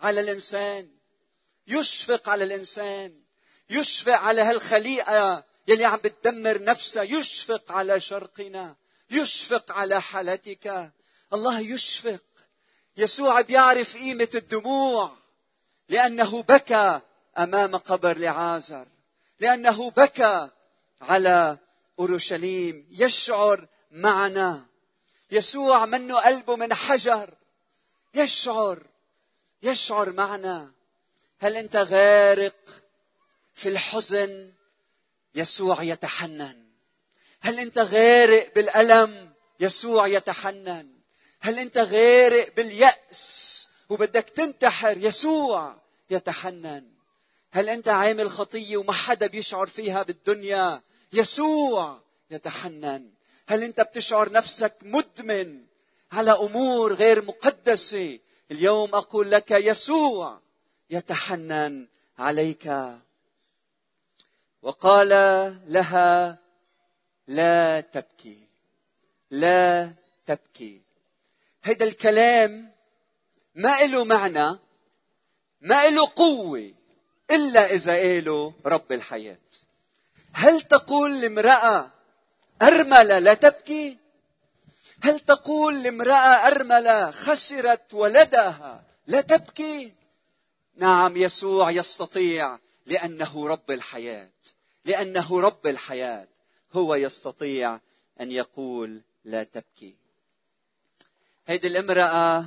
على 0.01 0.21
الإنسان. 0.21 0.89
يشفق 1.67 2.29
على 2.29 2.45
الإنسان. 2.45 3.21
يشفق 3.71 4.13
على 4.13 4.41
هالخليقة. 4.43 5.45
يلي 5.69 5.85
عم 5.85 5.97
بتدمر 5.97 6.63
نفسها. 6.63 7.03
يشفق 7.03 7.73
على 7.73 8.01
شرقنا 8.01 8.77
يشفق 9.11 9.73
على 9.73 10.03
حالتك. 10.03 10.93
الله 11.33 11.61
يشفق. 11.61 12.25
يسوع 12.97 13.41
بيعرف 13.41 13.97
قيمة 13.97 14.29
الدموع. 14.35 15.17
لأنه 15.89 16.43
بكى 16.43 17.01
أمام 17.39 17.77
قبر 17.77 18.19
لعازر. 18.19 18.87
لأنه 19.41 19.91
بكى 19.91 20.49
على 21.01 21.59
أورشليم. 21.99 22.89
يشعر 22.91 23.67
معنا. 23.91 24.67
يسوع 25.31 25.87
منه 25.87 26.21
قلبه 26.21 26.57
من 26.57 26.75
حجر. 26.75 27.35
يشعر. 28.15 28.83
يشعر 29.63 30.13
معنا. 30.13 30.73
هل 31.39 31.57
أنت 31.57 31.77
غارق 31.77 32.57
في 33.55 33.69
الحزن؟ 33.69 34.53
يسوع 35.39 35.83
يتحنن. 35.83 36.57
هل 37.41 37.61
انت 37.61 37.79
غارق 37.79 38.55
بالألم؟ 38.55 39.33
يسوع 39.61 40.07
يتحنن. 40.07 40.89
هل 41.41 41.59
انت 41.59 41.79
غارق 41.79 42.55
باليأس 42.57 43.69
وبدك 43.89 44.31
تنتحر؟ 44.31 44.97
يسوع 44.97 45.77
يتحنن. 46.11 46.85
هل 47.51 47.69
انت 47.69 47.89
عامل 47.89 48.31
خطية 48.31 48.77
وما 48.77 48.93
حدا 48.93 49.27
بيشعر 49.27 49.67
فيها 49.67 50.03
بالدنيا؟ 50.03 50.83
يسوع 51.13 52.01
يتحنن. 52.31 53.11
هل 53.49 53.63
انت 53.63 53.81
بتشعر 53.81 54.33
نفسك 54.33 54.75
مدمن 54.83 55.65
على 56.13 56.31
أمور 56.31 56.95
غير 56.95 57.25
مقدسة؟ 57.25 58.19
اليوم 58.51 58.95
أقول 58.95 59.31
لك 59.31 59.51
يسوع 59.51 60.41
يتحنن 60.91 61.87
عليك. 62.19 62.73
وقال 64.63 65.09
لها 65.67 66.39
لا 67.29 67.81
تبكي 67.81 68.49
لا 69.31 69.91
تبكي. 70.27 70.81
هيدا 71.65 71.85
الكلام 71.85 72.73
ما 73.55 73.83
له 73.83 74.05
معنى 74.05 74.59
ما 75.61 75.91
له 75.91 76.09
قوة 76.17 76.73
إلا 77.31 77.73
إذا 77.73 77.97
قاله 77.97 78.55
رب 78.67 78.93
الحياة. 78.93 79.39
هل 80.33 80.63
تقول 80.63 81.21
لامرأة 81.21 81.91
أرملة 82.63 83.19
لا 83.19 83.35
تبكي؟ 83.35 83.99
هل 85.03 85.21
تقول 85.21 85.83
لامرأة 85.83 86.47
أرملة 86.47 87.11
خسرت 87.11 87.95
ولدها 87.95 88.83
لا 89.07 89.21
تبكي؟ 89.21 89.93
نعم 90.77 91.17
يسوع 91.17 91.71
يستطيع 91.71 92.59
لأنه 92.89 93.49
رب 93.49 93.71
الحياة 93.71 94.31
لأنه 94.85 95.41
رب 95.41 95.67
الحياة. 95.67 96.29
هو 96.73 96.95
يستطيع 96.95 97.81
أن 98.21 98.33
يقول 98.33 99.01
لا 99.25 99.43
تبكي. 99.43 99.97
هيدي 101.47 101.67
الامرأة 101.67 102.45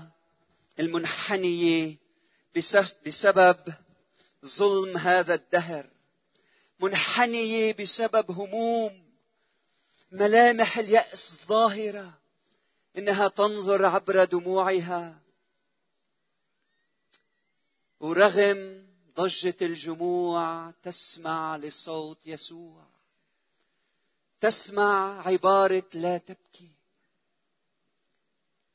المنحنية 0.79 1.95
بسبب 3.05 3.73
ظلم 4.45 4.97
هذا 4.97 5.33
الدهر 5.33 5.89
منحنية 6.79 7.73
بسبب 7.73 8.31
هموم 8.31 9.03
ملامح 10.11 10.77
اليأس 10.77 11.45
ظاهرة 11.47 12.13
إنها 12.97 13.27
تنظر 13.27 13.85
عبر 13.85 14.23
دموعها. 14.23 15.19
ورغم 17.99 18.80
ضجة 19.21 19.55
الجموع 19.61 20.71
تسمع 20.83 21.57
لصوت 21.57 22.17
يسوع. 22.25 22.83
تسمع 24.41 25.21
عبارة 25.27 25.83
لا 25.93 26.17
تبكي. 26.17 26.69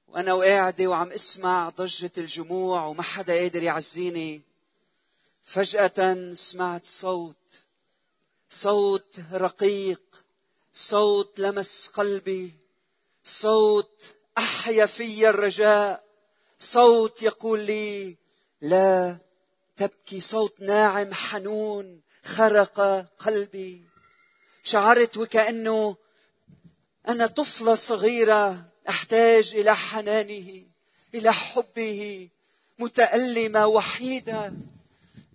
وأنا 0.09 0.32
وقاعدة 0.32 0.87
وعم 0.87 1.12
أسمع 1.12 1.68
ضجة 1.68 2.11
الجموع 2.18 2.85
وما 2.85 3.02
حدا 3.02 3.35
قادر 3.35 3.62
يعزيني. 3.62 4.42
فجأة 5.44 6.35
سمعت 6.35 6.87
صوت. 6.87 7.62
صوت 8.50 9.20
رقيق. 9.32 10.02
صوت 10.74 11.40
لمس 11.40 11.87
قلبي. 11.88 12.52
صوت 13.24 14.14
أحيا 14.38 14.87
في 14.87 15.28
الرجاء. 15.28 16.04
صوت 16.59 17.22
يقول 17.22 17.61
لي 17.61 18.16
لا 18.61 19.26
تبكي 19.77 20.21
صوت 20.21 20.61
ناعم 20.61 21.15
حنون 21.15 22.01
خرق 22.25 22.81
قلبي. 23.19 23.83
شعرت 24.65 25.17
وكأنه 25.17 25.97
أنا 27.09 27.27
طفلة 27.27 27.75
صغيرة 27.75 28.69
أحتاج 28.89 29.55
إلى 29.55 29.77
حنانه 29.77 30.62
إلى 31.15 31.33
حبه 31.33 32.29
متألمة 32.79 33.67
وحيدة. 33.67 34.53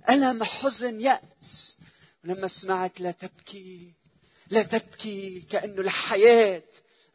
ألم 0.09 0.43
حزن 0.43 1.01
يأس. 1.01 1.77
لما 2.23 2.47
سمعت 2.47 3.01
لا 3.01 3.11
تبكي 3.11 3.91
لا 4.49 4.63
تبكي 4.63 5.43
كأن 5.49 5.79
الحياة 5.79 6.63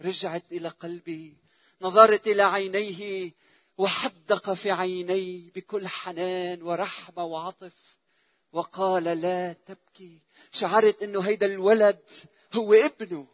رجعت 0.02 0.42
إلى 0.52 0.68
قلبي. 0.68 1.34
نظرت 1.82 2.26
إلى 2.26 2.42
عينيه 2.42 3.30
وحدق 3.78 4.52
في 4.52 4.70
عيني 4.70 5.52
بكل 5.54 5.88
حنان 5.88 6.62
ورحمة 6.62 7.24
وعطف 7.24 7.96
وقال 8.52 9.04
لا 9.04 9.52
تبكي. 9.52 10.18
شعرت 10.52 11.02
إنه 11.02 11.20
هيدا 11.20 11.46
الولد 11.46 12.10
هو 12.54 12.74
ابنه 12.74 13.26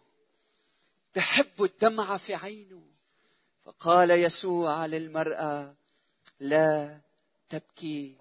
بحب 1.14 1.62
الدمعه 1.62 2.16
في 2.16 2.34
عينه. 2.34 2.82
فقال 3.64 4.10
يسوع 4.10 4.86
للمرأة 4.86 5.74
لا 6.40 7.00
تبكي. 7.50 8.16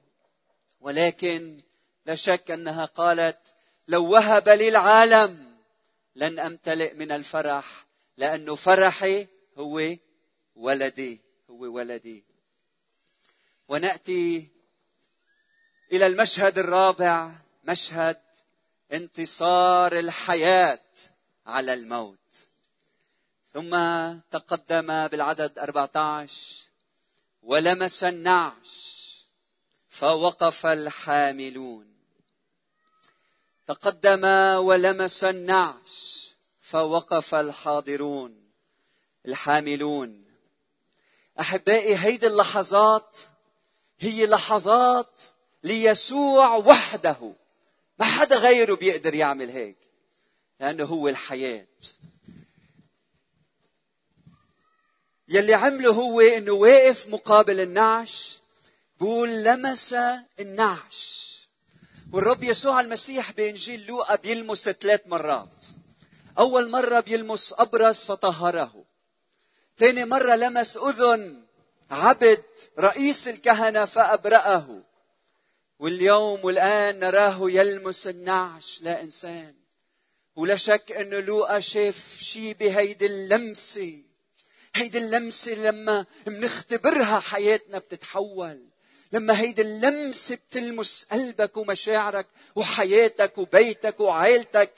ولكن 0.82 1.62
لا 2.06 2.16
شك 2.16 2.52
أنها 2.52 2.86
قالت 2.86 3.40
لو 3.88 4.12
وهب 4.12 4.50
لي 4.50 4.70
العالم 4.70 5.56
لن 6.16 6.40
أمتلئ 6.40 6.94
من 6.94 7.12
الفرح 7.12 7.86
لأنه 8.18 8.56
فرحي 8.56 9.28
هو 9.58 9.96
ولدي. 10.56 11.31
هو 11.52 11.66
ولدي 11.66 12.24
ونأتي 13.68 14.48
إلى 15.92 16.08
المشهد 16.08 16.60
الرابع 16.60 17.32
مشهد 17.64 18.22
انتصار 18.94 20.00
الحياة 20.00 20.80
على 21.46 21.74
الموت. 21.74 22.48
ثم 23.54 23.70
تقدم 24.32 25.08
بالعدد 25.08 25.60
14 25.60 26.34
ولمس 27.44 28.04
النعش 28.04 29.02
فوقف 29.90 30.66
الحاملون. 30.66 31.96
تقدم 33.68 34.26
ولمس 34.58 35.24
النعش 35.24 36.28
فوقف 36.62 37.36
الحاضرون 37.36 38.52
الحاملون. 39.26 40.31
أحبائي 41.40 41.96
هيدي 41.96 42.28
اللحظات 42.28 43.18
هي 44.00 44.28
لحظات 44.28 45.22
ليسوع 45.64 46.56
وحده. 46.56 47.34
ما 48.00 48.06
حدا 48.06 48.38
غيره 48.38 48.76
بيقدر 48.76 49.16
يعمل 49.16 49.50
هيك 49.50 49.78
لأنه 50.60 50.84
هو 50.84 51.10
الحياة. 51.10 51.68
يلي 55.28 55.54
عمله 55.54 55.92
هو 55.92 56.22
إنه 56.22 56.52
واقف 56.52 57.08
مقابل 57.08 57.60
النعش 57.60 58.40
بقول 59.00 59.44
لمس 59.44 59.96
النعش. 60.40 61.32
والرب 62.14 62.44
يسوع 62.44 62.80
المسيح 62.80 63.32
بإنجيل 63.32 63.86
لوقا 63.88 64.16
بيلمس 64.16 64.70
ثلاث 64.70 65.02
مرات. 65.06 65.66
أول 66.40 66.70
مرة 66.70 67.00
بيلمس 67.00 67.54
ابرص 67.58 68.06
فطهره. 68.06 68.81
ثاني 69.82 70.06
مرة 70.06 70.36
لمس 70.36 70.78
أذن 70.78 71.44
عبد 71.92 72.44
رئيس 72.80 73.28
الكهنة 73.28 73.86
فأبرأه. 73.86 74.82
واليوم 75.80 76.40
والآن 76.44 77.00
نراه 77.00 77.38
يلمس 77.42 78.08
النعش 78.08 78.80
لا 78.82 79.02
إنسان. 79.02 79.56
ولا 80.36 80.56
شك 80.56 80.92
إنه 80.92 81.20
لوقا 81.20 81.60
شاف 81.60 82.18
شيء 82.20 82.54
بهيدي 82.60 83.06
اللمسه 83.06 84.02
هيدي 84.76 84.98
اللمسه 84.98 85.54
لما 85.54 86.06
بنختبرها 86.26 87.20
حياتنا 87.20 87.78
بتتحول. 87.78 88.66
لما 89.12 89.40
هيدي 89.40 89.62
اللمسة 89.62 90.36
بتلمس 90.36 91.06
قلبك 91.12 91.58
ومشاعرك 91.58 92.28
وحياتك 92.56 93.38
وبيتك 93.38 94.00
وعائلتك. 94.00 94.72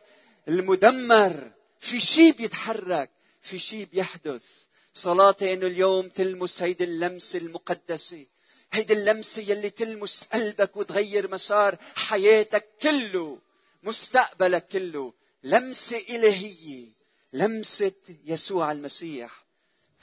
المدمر 0.47 1.51
في 1.79 1.99
شيء 1.99 2.31
بيتحرك 2.31 3.09
في 3.41 3.59
شيء 3.59 3.85
بيحدث. 3.85 4.62
صلاتي 4.93 5.53
إنه 5.53 5.67
اليوم 5.67 6.09
تلمس 6.09 6.61
هيدي 6.61 6.83
اللمسة 6.83 7.39
المقدسة 7.39 8.25
هيدي 8.71 8.93
اللمسة 8.93 9.41
يلي 9.41 9.69
تلمس 9.69 10.23
قلبك 10.23 10.77
وتغير 10.77 11.31
مسار 11.31 11.77
حياتك 11.95 12.69
كله 12.81 13.39
مستقبلك 13.83 14.67
كله. 14.67 15.13
لمسة 15.43 15.97
إلهية 16.09 16.87
لمسة 17.33 17.91
يسوع 18.25 18.71
المسيح. 18.71 19.45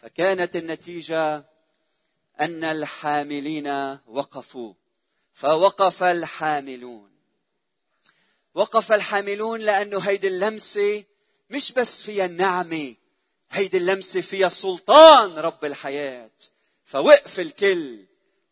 فكانت 0.02 0.56
النتيجة 0.56 1.44
أن 2.40 2.64
الحاملين 2.64 3.98
وقفوا. 4.06 4.74
فوقف 5.34 6.02
الحاملون. 6.02 7.10
وقف 8.54 8.92
الحاملون 8.92 9.60
لأنه 9.60 9.98
هيدي 9.98 10.28
اللمسة 10.28 11.04
مش 11.50 11.72
بس 11.72 12.02
فيها 12.02 12.24
النعمه 12.26 12.94
هيدي 13.50 13.76
اللمسة 13.76 14.20
فيها 14.20 14.48
سلطان 14.48 15.38
رب 15.38 15.64
الحياة. 15.64 16.30
فوقف 16.86 17.40
الكل 17.40 17.98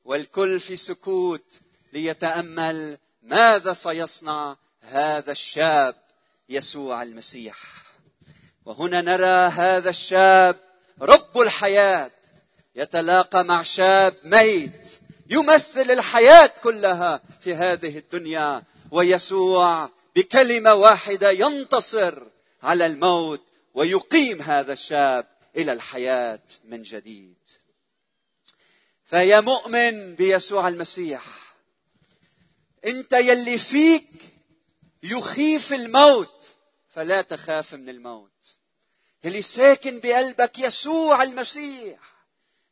والكل 0.04 0.61
في 0.61 0.76
سكوت 0.76 1.61
ليتأمل 1.92 2.98
ماذا 3.22 3.72
سيصنع 3.72 4.56
هذا 4.80 5.32
الشاب 5.32 5.94
يسوع 6.48 7.02
المسيح. 7.02 7.58
وهنا 8.64 9.00
نرى 9.00 9.48
هذا 9.48 9.90
الشاب 9.90 10.56
رب 11.00 11.40
الحياة 11.40 12.11
يتلاقى 12.76 13.44
مع 13.44 13.62
شاب 13.62 14.14
ميت 14.24 15.00
يمثل 15.30 15.90
الحياة 15.90 16.50
كلها 16.62 17.20
في 17.40 17.54
هذه 17.54 17.98
الدنيا. 17.98 18.62
ويسوع 18.90 19.90
بكلمة 20.16 20.74
واحدة 20.74 21.30
ينتصر 21.30 22.22
على 22.62 22.87
الموت 22.87 23.40
ويقيم 23.74 24.42
هذا 24.42 24.72
الشاب 24.72 25.26
إلى 25.57 25.72
الحياة 25.72 26.42
من 26.64 26.83
جديد. 26.83 27.37
فيا 29.04 29.40
مؤمن 29.40 30.14
بيسوع 30.14 30.68
المسيح 30.68 31.24
أنت 32.87 33.12
يلي 33.12 33.59
فيك 33.59 34.09
يخيف 35.02 35.72
الموت 35.72 36.57
فلا 36.88 37.22
تخاف 37.22 37.74
من 37.74 37.88
الموت. 37.88 38.57
اللي 39.24 39.42
ساكن 39.42 40.00
بقلبك 40.00 40.59
يسوع 40.59 41.22
المسيح 41.22 41.98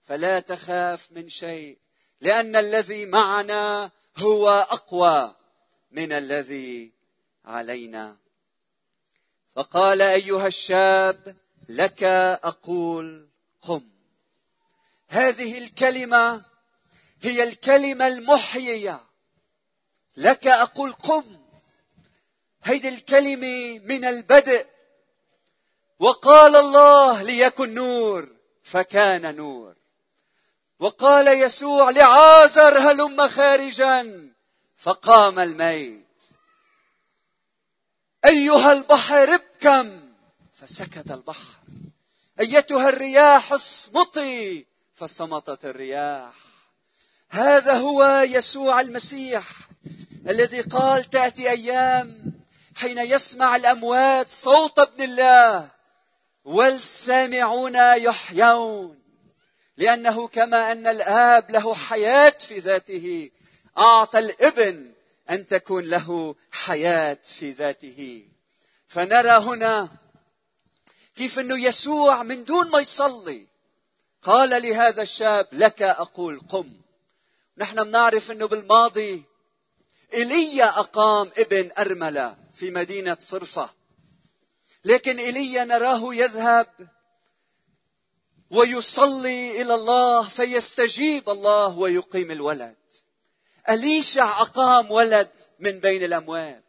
فلا 0.05 0.41
تخاف 0.41 1.13
من 1.13 1.29
شيء 1.29 1.79
لأن 2.21 2.57
الذي 2.57 3.07
معنا 3.07 3.91
هو 4.17 4.49
أقوى 4.49 5.35
من 5.91 6.13
الذي 6.13 6.93
علينا. 7.45 8.17
فقال 9.57 10.03
أيها 10.03 10.47
الشاب 10.47 11.37
لك 11.69 12.03
أقول 12.43 13.29
قم. 13.63 13.89
هذه 15.09 15.59
الكلمة 15.59 16.45
هي 17.23 17.43
الكلمة 17.43 18.07
المحيية. 18.07 19.01
لك 20.17 20.47
أقول 20.47 20.93
قم. 20.93 21.41
هذه 22.63 22.89
الكلمة 22.89 23.79
من 23.79 24.05
البدء. 24.05 24.67
وقال 25.99 26.57
الله 26.57 27.23
ليكن 27.23 27.75
نور. 27.75 28.29
فكان 28.65 29.37
نور. 29.37 29.75
وقال 30.79 31.29
يسوع 31.29 31.91
لعازر 31.91 32.79
هلم 32.79 33.29
خارجا. 33.29 34.31
فقام 34.77 35.39
الميت. 35.39 36.07
أيها 38.25 38.73
البحر 38.73 39.41
ابكم 39.57 40.01
فسكت 40.55 41.11
البحر. 41.11 41.55
أيتها 42.41 42.89
الرياح 42.89 43.53
اصمتي 43.53 44.67
فصمتت 44.95 45.65
الرياح. 45.65 46.35
هذا 47.31 47.73
هو 47.73 48.25
يسوع 48.29 48.81
المسيح 48.81 49.45
الذي 50.29 50.61
قال 50.61 51.05
تأتي 51.05 51.51
أيام 51.51 52.33
حين 52.77 52.99
يسمع 52.99 53.57
الأموات 53.57 54.29
صوت 54.29 54.79
ابن 54.79 55.03
الله 55.05 55.69
والسامعون 56.45 57.77
يحيون. 57.97 58.99
لأنه 59.77 60.29
كما 60.29 60.73
أن 60.73 60.87
الآب 60.87 61.51
له 61.51 61.75
حياة 61.75 62.39
في 62.39 62.59
ذاته 62.59 63.31
أعطى 63.79 64.19
الابن 64.19 64.93
أن 65.31 65.49
تكون 65.49 65.85
له 65.85 66.35
حياة 66.53 67.19
في 67.25 67.53
ذاته. 67.53 68.29
فنرى 68.97 69.31
هنا 69.31 69.89
كيف 71.17 71.39
إنه 71.39 71.65
يسوع 71.65 72.23
من 72.23 72.45
دون 72.45 72.71
ما 72.71 72.81
يصلي. 72.81 73.49
قال 74.23 74.63
لهذا 74.63 75.03
الشاب 75.03 75.49
لك 75.53 75.83
أقول 75.83 76.41
قم. 76.41 76.73
نحن 77.59 77.85
بنعرف 77.85 78.31
إنه 78.31 78.47
بالماضي 78.47 79.25
إيليا 80.15 80.69
أقام 80.69 81.31
ابن 81.39 81.71
أرملة 81.79 82.37
في 82.55 82.71
مدينة 82.71 83.17
صرفة. 83.21 83.71
لكن 84.85 85.19
إيليا 85.19 85.65
نراه 85.65 86.15
يذهب 86.15 86.89
ويصلي 88.51 89.63
إلى 89.63 89.75
الله 89.75 90.29
فيستجيب 90.29 91.31
الله 91.31 91.79
ويقيم 91.79 92.31
الولد. 92.31 92.77
أليشع 93.69 94.41
أقام 94.41 94.91
ولد 94.91 95.31
من 95.61 95.81
بين 95.81 96.05
الأموات. 96.05 96.65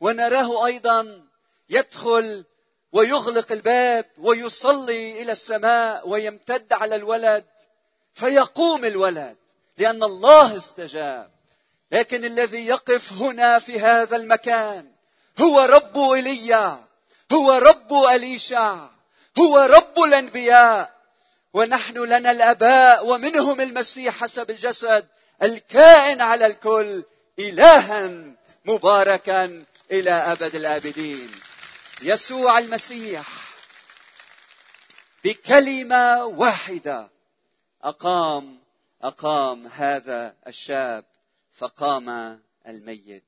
ونراه 0.00 0.66
أيضا 0.66 1.27
يدخل 1.70 2.44
ويغلق 2.92 3.52
الباب 3.52 4.04
ويصلي 4.18 5.22
إلى 5.22 5.32
السماء 5.32 6.08
ويمتد 6.08 6.72
على 6.72 6.96
الولد 6.96 7.44
فيقوم 8.14 8.84
الولد 8.84 9.36
لأن 9.78 10.02
الله 10.02 10.56
استجاب. 10.56 11.30
لكن 11.92 12.24
الذي 12.24 12.66
يقف 12.66 13.12
هنا 13.12 13.58
في 13.58 13.80
هذا 13.80 14.16
المكان 14.16 14.92
هو 15.40 15.60
رب 15.60 15.98
ايليا 15.98 16.84
هو 17.32 17.52
رب 17.52 17.92
اليشع 17.92 18.86
هو 19.38 19.58
رب 19.58 20.02
الأنبياء. 20.02 20.98
ونحن 21.54 21.98
لنا 21.98 22.30
الأباء 22.30 23.06
ومنهم 23.06 23.60
المسيح 23.60 24.16
حسب 24.20 24.50
الجسد 24.50 25.06
الكائن 25.42 26.20
على 26.20 26.46
الكل 26.46 27.04
إلها 27.38 28.10
مباركا 28.64 29.64
إلى 29.92 30.10
أبد 30.10 30.54
الآبدين. 30.54 31.30
يسوع 32.02 32.58
المسيح. 32.58 33.26
بكلمة 35.24 36.24
واحدة. 36.24 37.10
أقام 37.82 38.58
أقام 39.02 39.66
هذا 39.66 40.36
الشاب 40.46 41.04
فقام 41.52 42.40
الميت. 42.66 43.24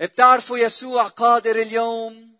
بتعرفوا 0.00 0.58
يسوع 0.58 1.02
قادر 1.02 1.56
اليوم 1.56 2.36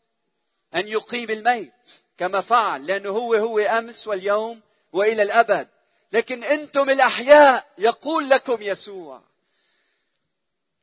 أن 0.75 0.89
يقيم 0.89 1.31
الميت 1.31 2.03
كما 2.19 2.41
فعل 2.41 2.87
لأنه 2.87 3.11
هو 3.11 3.35
هو 3.35 3.59
أمس 3.59 4.09
واليوم 4.09 4.61
وإلى 4.93 5.23
الأبد. 5.23 5.69
لكن 6.13 6.45
أنتم 6.45 6.91
الأحياء 6.91 7.67
يقول 7.79 8.31
لكم 8.31 8.63
يسوع 8.63 9.23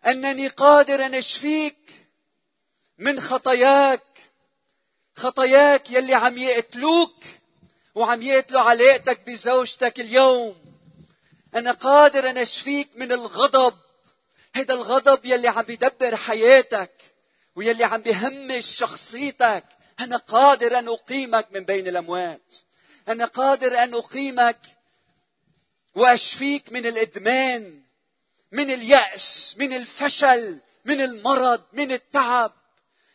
أنني 0.06 0.48
قادر 0.48 1.06
أن 1.06 1.16
أشفيك 1.16 1.99
من 3.00 3.20
خطاياك. 3.20 4.02
خطاياك 5.16 5.92
يلي 5.92 6.14
عم 6.14 6.38
يقتلوك 6.38 7.16
وعم 7.96 8.22
يقتلوا 8.22 8.62
علاقتك 8.62 9.22
بزوجتك 9.28 10.00
اليوم. 10.00 10.56
أنا 11.56 11.72
قادر 11.72 12.30
ان 12.30 12.38
أشفيك 12.38 12.90
من 12.96 13.12
الغضب. 13.12 13.78
هيدا 14.56 14.74
الغضب 14.74 15.26
يلي 15.26 15.48
عم 15.48 15.62
بيدبر 15.62 16.16
حياتك 16.16 16.92
ويلي 17.56 17.84
عم 17.84 18.02
بيهمش 18.02 18.66
شخصيتك. 18.66 19.64
أنا 20.00 20.18
قادر 20.18 20.80
أن 20.80 20.88
أقيمك 20.88 21.48
من 21.52 21.64
بين 21.64 21.88
الأموات. 21.88 22.56
أنا 23.08 23.26
قادر 23.26 23.84
أن 23.84 23.94
أقيمك 23.94 24.60
وأشفيك 25.96 26.72
من 26.72 26.86
الإدمان 26.86 27.84
من 28.52 28.72
اليأس 28.72 29.56
من 29.58 29.74
الفشل 29.74 30.60
من 30.86 31.02
المرض 31.02 31.62
من 31.74 31.92
التعب. 31.92 32.59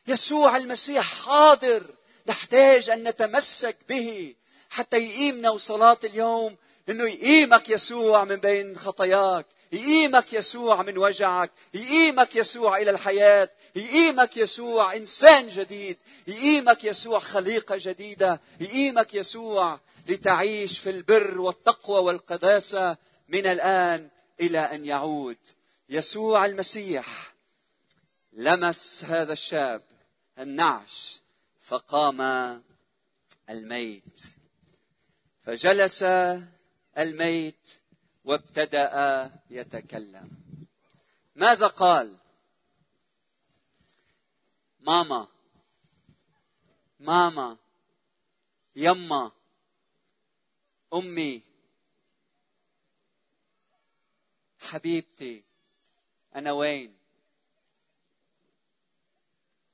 يسوع 0.06 0.56
المسيح 0.56 1.24
حاضر. 1.24 1.94
نحتاج 2.26 2.90
أن 2.90 3.08
نتمسك 3.08 3.76
به 3.88 4.34
حتى 4.70 4.96
يقيمنا 4.96 5.50
وصلاة 5.50 5.98
اليوم 6.04 6.56
إنه 6.88 7.04
يقيمك 7.04 7.68
يسوع 7.68 8.24
من 8.24 8.36
بين 8.36 8.78
خطاياك 8.78 9.46
يقيمك 9.72 10.32
يسوع 10.32 10.82
من 10.82 10.98
وجعك 10.98 11.50
يقيمك 11.74 12.36
يسوع 12.36 12.78
إلى 12.78 12.90
الحياة 12.90 13.48
يقيمك 13.76 14.36
يسوع 14.36 14.96
إنسان 14.96 15.48
جديد 15.48 15.96
يقيمك 16.26 16.84
يسوع 16.84 17.18
خليقة 17.18 17.76
جديدة 17.78 18.40
يقيمك 18.60 19.14
يسوع 19.14 19.80
لتعيش 20.08 20.78
في 20.78 20.90
البر 20.90 21.40
والتقوى 21.40 21.98
والقداسة 21.98 22.96
من 23.28 23.46
الآن 23.46 24.08
إلى 24.40 24.58
أن 24.58 24.86
يعود. 24.86 25.38
يسوع 25.88 26.46
المسيح 26.46 27.06
لمس 28.32 29.04
هذا 29.04 29.32
الشاب. 29.32 29.93
النعش. 30.38 31.20
فقام 31.60 32.20
الميت. 33.50 34.20
فجلس 35.42 36.02
الميت 36.98 37.70
وابتدأ 38.24 39.30
يتكلم. 39.50 40.30
ماذا 41.36 41.66
قال؟ 41.66 42.16
ماما. 44.80 45.28
ماما. 47.00 47.56
يما. 48.76 49.32
أمي. 50.94 51.42
حبيبتي. 54.60 55.44
أنا 56.36 56.52
وين؟ 56.52 56.93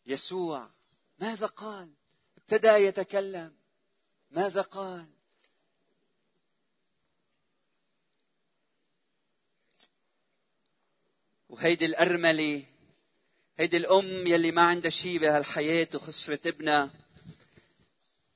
يسوع 0.07 0.71
ماذا 1.19 1.47
قال؟ 1.47 1.91
ابتدأ 2.39 2.77
يتكلم. 2.77 3.57
ماذا 4.31 4.63
قال؟ 4.63 5.07
وهيدي 11.49 11.87
الأرملة 11.87 12.65
هيدي 13.59 13.77
الأم 13.77 14.27
يلي 14.27 14.51
ما 14.51 14.63
عندها 14.63 14.91
شيء 14.91 15.19
بهالحياة 15.19 15.89
وخسرت 15.95 16.47
ابنها. 16.47 16.91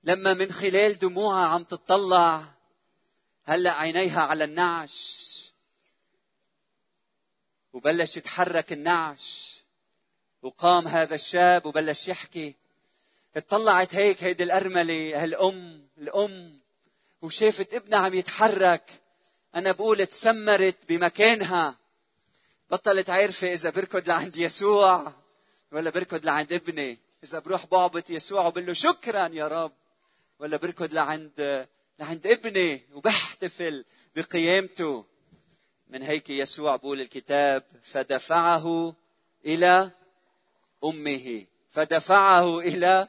لما 0.04 0.34
من 0.34 0.52
خلال 0.52 0.98
دموعها 0.98 1.48
عم 1.48 1.64
تطلع 1.64 2.54
هلأ 3.44 3.72
عينيها 3.72 4.20
على 4.20 4.44
النعش 4.44 5.34
وبلش 7.72 8.16
يتحرك 8.16 8.72
النعش. 8.72 9.53
وقام 10.44 10.88
هذا 10.88 11.14
الشاب 11.14 11.66
وبلش 11.66 12.08
يحكي. 12.08 12.54
اطلعت 13.36 13.94
هيك 13.94 14.24
هيدي 14.24 14.42
الأرملة 14.42 15.22
هالأم 15.24 15.86
الأم. 15.98 16.60
وشافت 17.22 17.74
ابنها 17.74 17.98
عم 17.98 18.14
يتحرك. 18.14 18.90
أنا 19.54 19.72
بقول 19.72 20.06
تسمرت 20.06 20.76
بمكانها. 20.88 21.76
بطلت 22.70 23.10
عارفة 23.10 23.52
إذا 23.52 23.70
بركض 23.70 24.08
لعند 24.08 24.36
يسوع 24.36 25.12
ولا 25.72 25.90
بركض 25.90 26.26
لعند 26.26 26.52
ابني. 26.52 26.98
إذا 27.24 27.38
بروح 27.38 27.66
بعبط 27.66 28.10
يسوع 28.10 28.46
وبقول 28.46 28.66
له 28.66 28.72
شكرا 28.72 29.28
يا 29.32 29.48
رب. 29.48 29.72
ولا 30.38 30.56
بركض 30.56 30.94
لعند 30.94 31.66
لعند 31.98 32.26
ابني 32.26 32.82
وبحتفل 32.94 33.84
بقيامته. 34.16 35.04
من 35.88 36.02
هيك 36.02 36.30
يسوع 36.30 36.76
بقول 36.76 37.00
الكتاب 37.00 37.62
فدفعه 37.82 38.94
إلى 39.46 39.90
أمه 40.84 41.46
فدفعه 41.70 42.58
إلى 42.58 43.08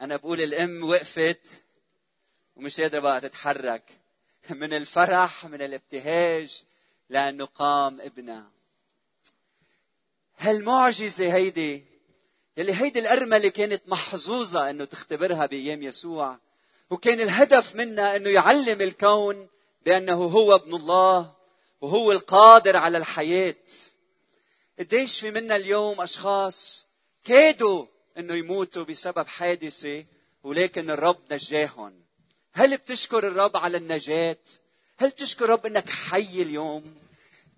أنا 0.00 0.16
بقول 0.16 0.42
الأم 0.42 0.84
وقفت 0.84 1.40
ومش 2.56 2.80
قادرة 2.80 3.00
بقى 3.00 3.20
تتحرك. 3.20 3.82
من 4.50 4.74
الفرح 4.74 5.46
من 5.46 5.62
الابتهاج 5.62 6.62
لأنه 7.08 7.44
قام 7.44 8.00
ابنها. 8.00 8.50
هالمعجزة 10.38 11.34
هيدي 11.34 11.84
يلي 12.56 12.74
هيدي 12.74 12.98
الأرملة 12.98 13.48
كانت 13.48 13.82
محظوظة 13.86 14.70
أنه 14.70 14.84
تختبرها 14.84 15.46
بأيام 15.46 15.82
يسوع 15.82 16.38
وكان 16.90 17.20
الهدف 17.20 17.76
منها 17.76 18.16
أنه 18.16 18.30
يعلم 18.30 18.80
الكون 18.80 19.48
بأنه 19.86 20.14
هو 20.24 20.54
ابن 20.54 20.74
الله 20.74 21.32
وهو 21.80 22.12
القادر 22.12 22.76
على 22.76 22.98
الحياة. 22.98 23.54
قديش 24.78 25.20
في 25.20 25.30
منا 25.30 25.56
اليوم 25.56 26.00
أشخاص 26.00 26.86
كادوا 27.24 27.86
أنه 28.18 28.34
يموتوا 28.34 28.84
بسبب 28.84 29.26
حادثة 29.26 30.04
ولكن 30.42 30.90
الرب 30.90 31.18
نجاهم 31.30 32.02
هل 32.52 32.76
بتشكر 32.76 33.28
الرب 33.28 33.56
على 33.56 33.76
النجاة؟ 33.76 34.38
هل 34.98 35.10
بتشكر 35.10 35.44
الرب 35.44 35.66
أنك 35.66 35.90
حي 35.90 36.42
اليوم؟ 36.42 36.94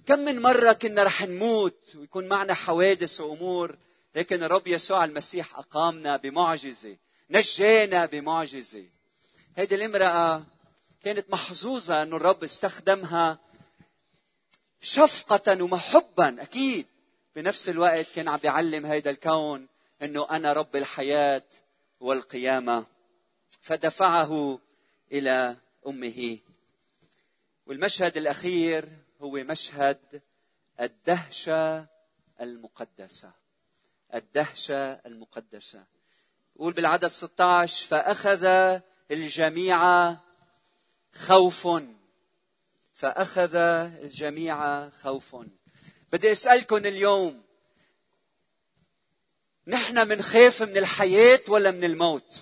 كم 0.07 0.19
من 0.19 0.43
مرة 0.43 0.73
كنا 0.73 1.03
رح 1.03 1.23
نموت 1.23 1.97
ويكون 1.97 2.29
معنا 2.29 2.55
حوادث 2.55 3.21
وأمور 3.21 3.77
لكن 4.15 4.43
الرب 4.43 4.67
يسوع 4.67 5.05
المسيح 5.05 5.59
أقامنا 5.59 6.17
بمعجزة 6.17 6.97
نجانا 7.31 8.07
بمعجزة 8.07 8.85
هذه 9.57 9.75
الامرأة 9.75 10.45
كانت 11.05 11.31
محظوظة 11.31 12.03
أن 12.03 12.13
الرب 12.13 12.45
استخدمها 12.45 13.39
شفقة 14.81 15.63
ومحبا 15.63 16.43
أكيد 16.43 16.87
بنفس 17.37 17.69
الوقت 17.69 18.07
كان 18.15 18.29
عم 18.29 18.37
بيعلم 18.37 18.87
هذا 18.87 19.11
الكون 19.11 19.69
أنه 20.03 20.27
أنا 20.31 20.53
رب 20.53 20.77
الحياة 20.77 21.43
والقيامة 22.01 22.87
فدفعه 23.63 24.59
إلى 25.13 25.57
أمه. 25.87 26.39
والمشهد 27.67 28.17
الأخير 28.17 28.89
هو 29.21 29.31
مشهد 29.31 30.23
الدهشة 30.81 31.87
المقدسة. 32.41 33.31
الدهشة 34.15 34.93
المقدسة. 34.93 35.85
يقول 36.57 36.73
بالعدد 36.73 37.07
16 37.07 37.87
فأخذ 37.87 38.45
الجميع 39.11 40.11
خوف. 41.13 41.69
فأخذ 42.95 43.57
الجميع 43.57 44.91
خوف. 44.91 45.37
بدي 46.15 46.33
أسألكم 46.33 46.77
اليوم 46.77 47.43
نحن 49.67 50.09
منخاف 50.09 50.63
من 50.63 50.77
الحياة 50.77 51.41
ولا 51.49 51.71
من 51.71 51.85
الموت؟ 51.85 52.41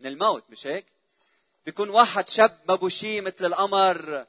من 0.00 0.06
الموت 0.06 0.44
مش 0.50 0.66
هيك؟ 0.66 0.86
بيكون 1.66 1.88
واحد 1.90 2.28
شاب 2.28 2.58
ما 2.68 2.74
بو 2.74 2.88
شيء 2.88 3.20
مثل 3.20 3.46
القمر 3.46 4.26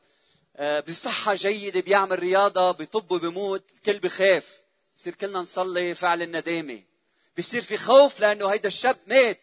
آه، 0.56 0.80
بصحة 0.80 1.36
جيدة 1.36 1.80
بيعمل 1.80 2.20
رياضة 2.20 2.72
بيطب 2.72 3.12
وبيموت 3.12 3.64
الكل 3.76 4.00
بخاف. 4.00 4.64
بصير 4.96 5.16
كلنا 5.16 5.40
نصلي 5.40 5.96
فعل 5.96 6.22
الندامة. 6.22 6.84
بصير 7.38 7.62
في 7.62 7.78
خوف 7.78 8.20
لأنه 8.20 8.48
هيدا 8.48 8.68
الشاب 8.68 8.98
مات. 9.08 9.42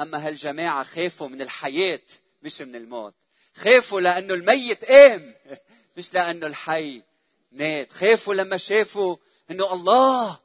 أما 0.00 0.28
هالجماعة 0.28 0.84
خافوا 0.84 1.28
من 1.28 1.42
الحياة 1.42 2.00
مش 2.42 2.60
من 2.60 2.76
الموت. 2.76 3.14
خافوا 3.54 4.00
لأنه 4.00 4.34
الميت 4.34 4.84
قام 4.84 5.34
مش 5.96 6.14
لأنه 6.14 6.46
الحي. 6.46 7.09
مات 7.52 7.92
خافوا 7.92 8.34
لما 8.34 8.56
شافوا 8.56 9.16
أنه 9.50 9.72
الله 9.72 10.38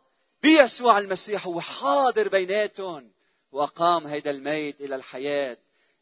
بيسوع 0.43 0.99
المسيح 0.99 1.47
هو 1.47 1.61
حاضر 1.61 2.27
بيناتهم. 2.27 3.11
وأقام 3.51 4.07
هيدا 4.07 4.31
الميت 4.31 4.81
إلى 4.81 4.95
الحياة. 4.95 5.57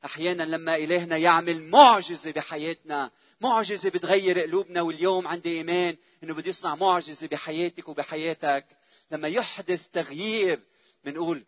أحيانا 0.05 0.43
لما 0.43 0.75
إلهنا 0.75 1.17
يعمل 1.17 1.63
معجزة 1.63 2.31
بحياتنا 2.31 3.11
معجزة 3.41 3.89
بتغير 3.89 4.39
قلوبنا. 4.39 4.81
واليوم 4.81 5.27
عندي 5.27 5.57
إيمان 5.57 5.95
إنه 6.23 6.33
بده 6.33 6.49
يصنع 6.49 6.75
معجزة 6.75 7.27
بحياتك 7.27 7.89
وبحياتك. 7.89 8.65
لما 9.11 9.27
يحدث 9.27 9.87
تغيير 9.93 10.59
بنقول 11.05 11.43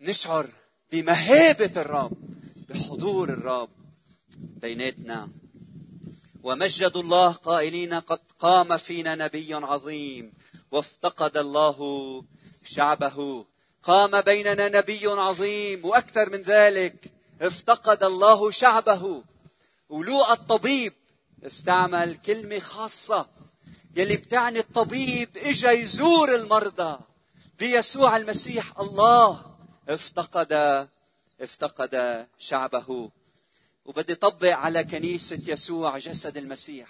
نشعر 0.00 0.50
بمهابة 0.92 1.80
الرب 1.82 2.12
بحضور 2.68 3.28
الرب 3.28 3.70
بيناتنا. 4.38 5.28
ومجد 6.42 6.96
الله 6.96 7.32
قائلين 7.32 7.94
قد 7.94 8.20
قام 8.38 8.76
فينا 8.76 9.14
نبي 9.14 9.54
عظيم 9.54 10.32
وافتقد 10.70 11.36
الله 11.36 11.78
شعبه. 12.64 13.44
قام 13.82 14.20
بيننا 14.20 14.68
نبي 14.68 15.06
عظيم 15.06 15.84
وأكثر 15.84 16.30
من 16.30 16.42
ذلك 16.42 17.12
افتقد 17.40 18.04
الله 18.04 18.50
شعبه. 18.50 19.22
ولوقا 19.88 20.32
الطبيب 20.32 20.92
استعمل 21.46 22.16
كلمة 22.16 22.58
خاصة 22.58 23.26
يلي 23.96 24.16
بتعني 24.16 24.58
الطبيب 24.58 25.36
إجا 25.36 25.70
يزور 25.70 26.34
المرضى 26.34 26.98
بيسوع 27.58 28.16
المسيح 28.16 28.80
الله. 28.80 29.44
افتقد 29.88 30.88
افتقد 31.40 32.26
شعبه. 32.38 33.10
وبدي 33.90 34.14
طبق 34.14 34.56
على 34.56 34.84
كنيسة 34.84 35.38
يسوع 35.46 35.98
جسد 35.98 36.36
المسيح. 36.36 36.88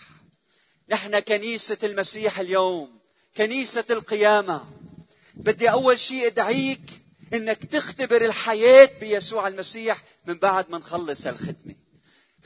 نحن 0.89 1.19
كنيسة 1.19 1.79
المسيح 1.83 2.41
اليوم 2.41 2.99
كنيسة 3.37 3.85
القيامة. 3.91 4.65
بدي 5.35 5.71
أول 5.71 5.99
شيء 5.99 6.27
أدعيك 6.27 6.81
إنك 7.35 7.65
تختبر 7.65 8.25
الحياة 8.25 8.91
بيسوع 9.01 9.49
المسيح 9.49 10.03
من 10.27 10.35
بعد 10.35 10.71
ما 10.71 10.79
نخلص 10.79 11.27
الخدمة 11.27 11.75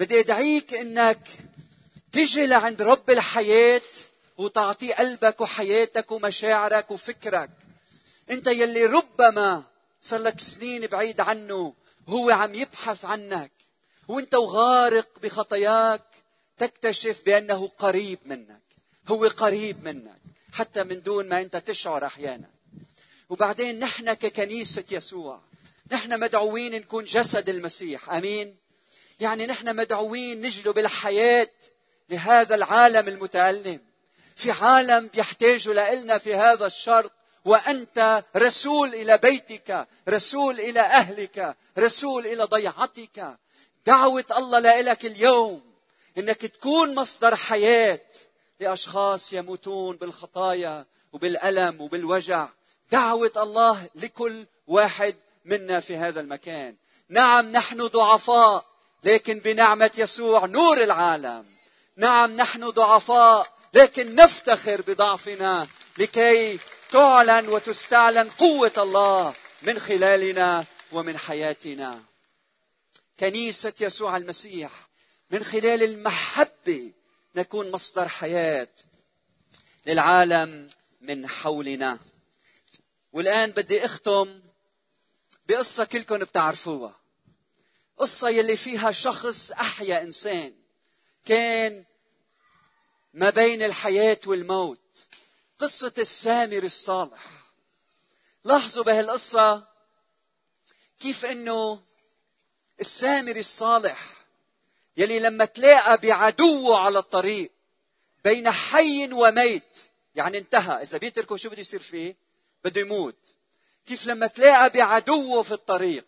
بدي 0.00 0.20
أدعيك 0.20 0.74
إنك 0.74 1.28
تجي 2.12 2.46
لعند 2.46 2.82
رب 2.82 3.10
الحياة 3.10 3.82
وتعطيه 4.38 4.94
قلبك 4.94 5.40
وحياتك 5.40 6.12
ومشاعرك 6.12 6.90
وفكرك. 6.90 7.50
أنت 8.30 8.46
يلي 8.46 8.86
ربما 8.86 9.62
صار 10.00 10.20
لك 10.20 10.40
سنين 10.40 10.86
بعيد 10.86 11.20
عنه 11.20 11.74
هو 12.08 12.30
عم 12.30 12.54
يبحث 12.54 13.04
عنك. 13.04 13.53
وانت 14.08 14.34
وغارق 14.34 15.08
بخطاياك 15.22 16.02
تكتشف 16.58 17.22
بأنه 17.26 17.68
قريب 17.68 18.18
منك 18.24 18.62
هو 19.08 19.26
قريب 19.26 19.84
منك 19.84 20.20
حتى 20.52 20.84
من 20.84 21.02
دون 21.02 21.28
ما 21.28 21.40
انت 21.40 21.56
تشعر 21.56 22.06
أحيانا. 22.06 22.50
وبعدين 23.28 23.78
نحن 23.78 24.12
ككنيسة 24.12 24.84
يسوع 24.90 25.40
نحن 25.92 26.20
مدعوين 26.20 26.72
نكون 26.72 27.04
جسد 27.04 27.48
المسيح 27.48 28.10
آمين؟ 28.10 28.56
يعني 29.20 29.46
نحن 29.46 29.76
مدعوين 29.76 30.42
نجلب 30.42 30.78
الحياة 30.78 31.50
لهذا 32.10 32.54
العالم 32.54 33.08
المتألم 33.08 33.80
في 34.36 34.50
عالم 34.50 35.06
بيحتاجوا 35.14 35.74
لنا 35.74 36.18
في 36.18 36.34
هذا 36.34 36.66
الشرق 36.66 37.12
وأنت 37.44 38.24
رسول 38.36 38.94
إلى 38.94 39.18
بيتك 39.18 39.88
رسول 40.08 40.60
إلى 40.60 40.80
أهلك 40.80 41.56
رسول 41.78 42.26
إلى 42.26 42.44
ضيعتك. 42.44 43.38
دعوة 43.86 44.24
الله 44.36 44.80
لك 44.80 45.06
اليوم 45.06 45.62
إنك 46.18 46.40
تكون 46.40 46.94
مصدر 46.94 47.36
حياة 47.36 48.00
لأشخاص 48.60 49.32
يموتون 49.32 49.96
بالخطايا 49.96 50.86
وبالألم 51.12 51.80
وبالوجع. 51.80 52.48
دعوة 52.90 53.32
الله 53.36 53.88
لكل 53.94 54.46
واحد 54.66 55.16
منا 55.44 55.80
في 55.80 55.96
هذا 55.96 56.20
المكان. 56.20 56.76
نعم 57.08 57.52
نحن 57.52 57.86
ضعفاء 57.86 58.64
لكن 59.04 59.38
بنعمة 59.38 59.90
يسوع 59.98 60.46
نور 60.46 60.82
العالم. 60.82 61.46
نعم 61.96 62.36
نحن 62.36 62.68
ضعفاء 62.68 63.46
لكن 63.74 64.14
نفتخر 64.14 64.82
بضعفنا 64.86 65.66
لكي 65.98 66.58
تعلن 66.90 67.48
وتستعلن 67.48 68.30
قوة 68.30 68.72
الله 68.78 69.32
من 69.62 69.78
خلالنا 69.78 70.64
ومن 70.92 71.18
حياتنا. 71.18 72.02
كنيسة 73.20 73.72
يسوع 73.80 74.16
المسيح. 74.16 74.88
من 75.30 75.44
خلال 75.44 75.82
المحبة 75.82 76.92
نكون 77.36 77.70
مصدر 77.70 78.08
حياة 78.08 78.68
للعالم 79.86 80.68
من 81.00 81.28
حولنا. 81.28 81.98
والآن 83.12 83.50
بدي 83.50 83.84
أختم 83.84 84.42
بقصة 85.48 85.84
كلكم 85.84 86.18
بتعرفوها. 86.18 87.00
قصة 87.98 88.28
يلي 88.28 88.56
فيها 88.56 88.92
شخص 88.92 89.52
أحيا 89.52 90.02
إنسان 90.02 90.54
كان 91.24 91.84
ما 93.14 93.30
بين 93.30 93.62
الحياة 93.62 94.20
والموت. 94.26 95.06
قصة 95.58 95.92
السامر 95.98 96.62
الصالح. 96.62 97.26
لاحظوا 98.44 98.84
بهالقصة 98.84 99.68
كيف 101.00 101.24
إنه 101.24 101.82
السامر 102.80 103.36
الصالح 103.36 103.98
يلي 104.96 105.18
لما 105.20 105.44
تلاقى 105.44 105.98
بعدوه 105.98 106.78
على 106.78 106.98
الطريق 106.98 107.50
بين 108.24 108.50
حي 108.50 109.12
وميت 109.12 109.78
يعني 110.14 110.38
انتهى. 110.38 110.82
إذا 110.82 110.98
بيتركه 110.98 111.36
شو 111.36 111.50
بده 111.50 111.60
يصير 111.60 111.80
فيه؟ 111.80 112.16
بده 112.64 112.80
يموت. 112.80 113.16
كيف 113.86 114.06
لما 114.06 114.26
تلاقى 114.26 114.70
بعدوه 114.70 115.42
في 115.42 115.52
الطريق؟ 115.52 116.06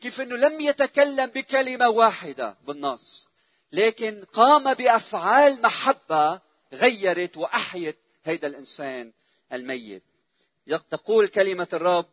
كيف 0.00 0.20
إنه 0.20 0.36
لم 0.36 0.60
يتكلم 0.60 1.26
بكلمة 1.26 1.88
واحدة 1.88 2.56
بالنص 2.66 3.28
لكن 3.72 4.24
قام 4.32 4.74
بأفعال 4.74 5.62
محبة 5.62 6.40
غيرت 6.72 7.36
وأحيت 7.36 7.98
هيدا 8.24 8.48
الإنسان 8.48 9.12
الميت. 9.52 10.02
تقول 10.90 11.28
كلمة 11.28 11.68
الرب 11.72 12.06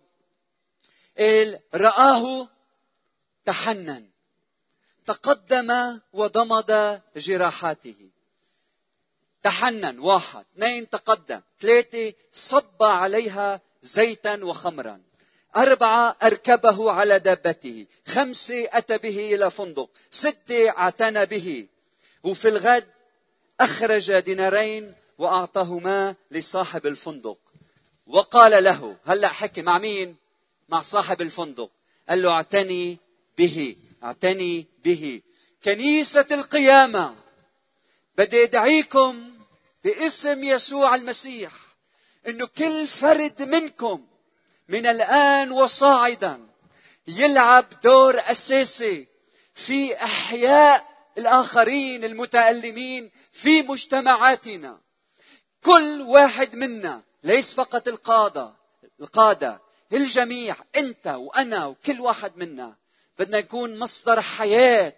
قال 1.17 1.60
رآه 1.74 2.47
تحنن 3.45 4.12
تقدم 5.06 5.99
وضمد 6.13 7.01
جراحاته. 7.17 8.10
تحنن 9.43 9.99
واحد. 9.99 10.45
اثنين 10.58 10.89
تقدم. 10.89 11.41
ثلاثة 11.62 12.13
صب 12.34 12.84
عليها 12.84 13.62
زيتا 13.84 14.43
وخمرا. 14.43 15.01
أربعة 15.58 16.15
أركبه 16.23 16.91
على 16.91 17.19
دابته. 17.19 17.86
خمسة 18.08 18.67
أتى 18.71 18.97
به 18.97 19.36
إلى 19.36 19.51
فندق. 19.51 19.89
ستة 20.12 20.69
اعتنى 20.69 21.25
به. 21.25 21.67
وفي 22.23 22.47
الغد 22.47 22.88
أخرج 23.60 24.19
دينارين 24.19 24.93
واعطاهما 25.17 26.15
لصاحب 26.32 26.88
الفندق. 26.88 27.38
وقال 28.08 28.63
له 28.63 28.97
هلأ 29.06 29.27
حكي 29.27 29.62
مع 29.62 29.77
مين؟ 29.77 30.15
مع 30.69 30.82
صاحب 30.82 31.21
الفندق. 31.21 31.69
قال 32.10 32.21
له 32.21 32.30
اعتني 32.32 32.97
به 33.38 33.76
اعتني 34.04 34.67
به. 34.84 35.22
كنيسة 35.63 36.26
القيامة 36.32 37.15
بدي 38.17 38.44
أدعيكم 38.44 39.32
باسم 39.84 40.44
يسوع 40.44 40.96
المسيح 40.96 41.52
إنه 42.28 42.46
كل 42.58 42.88
فرد 42.88 43.41
منكم 43.41 44.08
من 44.70 44.86
الآن 44.86 45.52
وصاعدا 45.52 46.48
يلعب 47.08 47.65
دور 47.84 48.20
أساسي 48.20 49.08
في 49.56 50.04
إحياء 50.04 50.91
الآخرين 51.17 52.04
المتألمين 52.04 53.12
في 53.32 53.62
مجتمعاتنا. 53.62 54.82
كل 55.63 56.02
واحد 56.02 56.56
منا 56.56 57.04
ليس 57.23 57.54
فقط 57.54 57.88
القادة 57.88 58.54
القادة 59.02 59.62
الجميع 59.94 60.56
أنت 60.75 61.08
وأنا 61.08 61.65
وكل 61.65 62.02
واحد 62.02 62.38
منا 62.38 62.75
بدنا 63.22 63.40
نكون 63.40 63.80
مصدر 63.80 64.22
حياة 64.22 64.94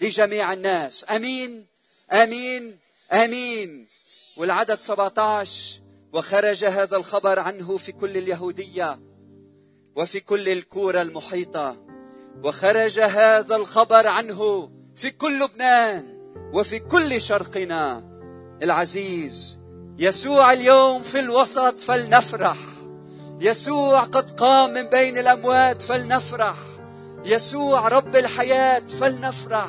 لجميع 0.00 0.52
الناس. 0.52 1.06
أمين. 1.10 1.66
أمين. 2.12 2.78
أمين. 3.12 3.88
والعدد 4.36 4.74
17 4.74 5.80
وخرج 6.12 6.64
هذا 6.64 6.96
الخبر 6.96 7.38
عنه 7.38 7.76
في 7.76 7.92
كل 7.92 8.16
اليهودية 8.16 8.98
وفي 9.96 10.20
كل 10.20 10.48
الكورة 10.48 11.02
المحيطة. 11.02 11.76
وخرج 12.44 13.00
هذا 13.00 13.56
الخبر 13.56 14.06
عنه 14.06 14.70
في 14.96 15.10
كل 15.10 15.40
لبنان 15.40 16.32
وفي 16.54 16.78
كل 16.78 17.20
شرقنا. 17.20 18.04
العزيز 18.62 19.58
يسوع 19.98 20.52
اليوم 20.52 21.02
في 21.02 21.18
الوسط 21.18 21.80
فلنفرح. 21.80 22.58
يسوع 23.40 24.00
قد 24.00 24.30
قام 24.30 24.70
من 24.70 24.82
بين 24.82 25.18
الأموات 25.18 25.82
فلنفرح. 25.82 26.75
يسوع 27.26 27.88
رب 27.88 28.16
الحياة 28.16 28.82
فلنفرح. 29.00 29.68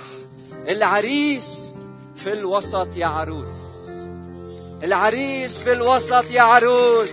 العريس 0.70 1.76
في 2.16 2.34
الوسط 2.34 2.88
يا 2.96 3.06
عروس. 3.06 3.52
العريس 4.84 5.60
في 5.60 5.74
الوسط 5.74 6.32
يا 6.32 6.42
عروس. 6.42 7.12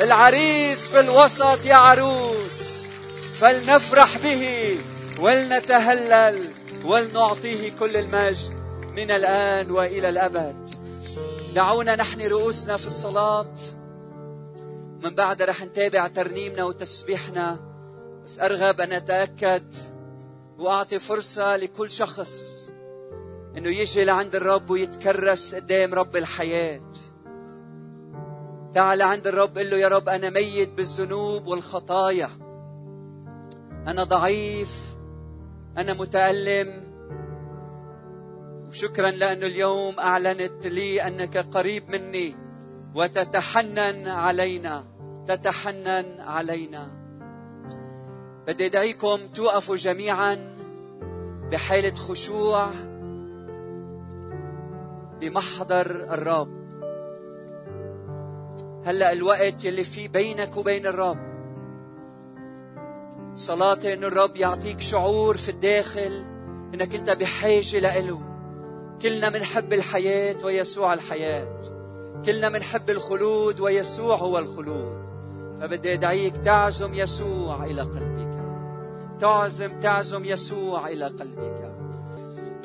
العريس 0.00 0.86
في 0.86 1.00
الوسط 1.00 1.64
يا 1.64 1.74
عروس. 1.74 2.86
فلنفرح 3.34 4.18
به 4.18 4.76
ولنتهلل 5.20 6.48
ولنعطيه 6.84 7.70
كل 7.70 7.96
المجد 7.96 8.52
من 8.96 9.10
الآن 9.10 9.70
وإلى 9.70 10.08
الأبد. 10.08 10.56
دعونا 11.54 11.96
نحن 11.96 12.20
رؤوسنا 12.20 12.76
في 12.76 12.86
الصلاة. 12.86 13.54
من 15.04 15.14
بعد 15.14 15.42
رح 15.42 15.62
نتابع 15.62 16.06
ترنيمنا 16.06 16.64
وتسبيحنا. 16.64 17.67
بس 18.28 18.40
أرغب 18.40 18.80
أن 18.80 18.92
أتأكد 18.92 19.74
وأعطي 20.58 20.98
فرصة 20.98 21.56
لكل 21.56 21.90
شخص 21.90 22.32
إنه 23.56 23.68
يجي 23.68 24.04
لعند 24.04 24.36
الرب 24.36 24.70
ويتكرس 24.70 25.54
قدام 25.54 25.94
رب 25.94 26.16
الحياة. 26.16 26.92
تعال 28.74 29.02
عند 29.02 29.26
الرب 29.26 29.58
قل 29.58 29.70
له 29.70 29.76
يا 29.76 29.88
رب 29.88 30.08
أنا 30.08 30.30
ميت 30.30 30.68
بالذنوب 30.68 31.46
والخطايا. 31.46 32.30
أنا 33.86 34.04
ضعيف. 34.04 34.96
أنا 35.78 35.92
متألم. 35.92 36.82
وشكرا 38.68 39.10
لأنه 39.10 39.46
اليوم 39.46 39.98
أعلنت 39.98 40.66
لي 40.66 41.02
أنك 41.06 41.36
قريب 41.36 41.90
مني. 41.90 42.36
وتتحنن 42.94 44.08
علينا. 44.08 44.84
تتحنن 45.26 46.20
علينا. 46.20 46.97
بدي 48.48 48.66
أدعيكم 48.66 49.18
توقفوا 49.34 49.76
جميعا 49.76 50.38
بحاله 51.52 51.94
خشوع 51.94 52.66
بمحضر 55.20 55.90
الرب. 55.90 56.48
هلأ 58.84 59.12
الوقت 59.12 59.64
يلي 59.64 59.84
فيه 59.84 60.08
بينك 60.08 60.56
وبين 60.56 60.86
الرب. 60.86 61.18
صلاتي 63.34 63.94
انه 63.94 64.06
الرب 64.06 64.36
يعطيك 64.36 64.80
شعور 64.80 65.36
في 65.36 65.48
الداخل 65.48 66.24
إنك 66.74 66.94
أنت 66.94 67.10
بحاجة 67.10 67.78
لإله. 67.78 68.20
كلنا 69.02 69.30
منحب 69.30 69.72
الحياة 69.72 70.36
ويسوع 70.44 70.94
الحياة. 70.94 71.60
كلنا 72.26 72.48
منحب 72.48 72.90
الخلود 72.90 73.60
ويسوع 73.60 74.16
هو 74.16 74.38
الخلود. 74.38 74.98
فبدي 75.60 75.92
أدعيك 75.92 76.36
تعزم 76.36 76.94
يسوع 76.94 77.64
إلى 77.64 77.82
قلبك. 77.82 78.37
تعزم 79.20 79.80
تعزم 79.80 80.24
يسوع 80.24 80.88
إلى 80.88 81.04
قلبك. 81.04 81.72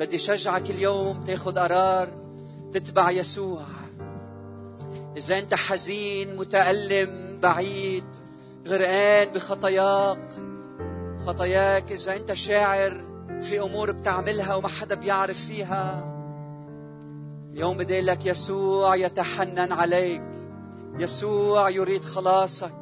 بدي 0.00 0.18
شجعك 0.18 0.70
اليوم 0.70 1.20
تاخذ 1.26 1.58
قرار 1.58 2.08
تتبع 2.72 3.10
يسوع. 3.10 3.62
إذا 5.16 5.38
أنت 5.38 5.54
حزين 5.54 6.36
متألم 6.36 7.38
بعيد 7.42 8.04
غرقان 8.66 9.28
بخطاياك 9.34 10.32
خطاياك 11.26 11.92
إذا 11.92 12.16
أنت 12.16 12.32
شاعر 12.32 13.00
في 13.42 13.60
أمور 13.60 13.92
بتعملها 13.92 14.54
وما 14.54 14.68
حدا 14.68 14.94
بيعرف 14.94 15.44
فيها 15.44 16.10
اليوم 17.52 17.76
بدي 17.76 18.00
لك 18.00 18.26
يسوع 18.26 18.96
يتحنن 18.96 19.72
عليك. 19.72 20.22
يسوع 20.98 21.70
يريد 21.70 22.04
خلاصك. 22.04 22.74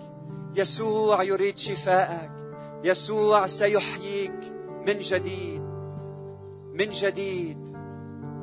يسوع 0.57 1.23
يريد 1.23 1.59
شفائك. 1.59 2.42
يسوع 2.85 3.47
سيحييك 3.47 4.41
من 4.87 4.99
جديد 4.99 5.63
من 6.75 6.91
جديد 6.91 7.77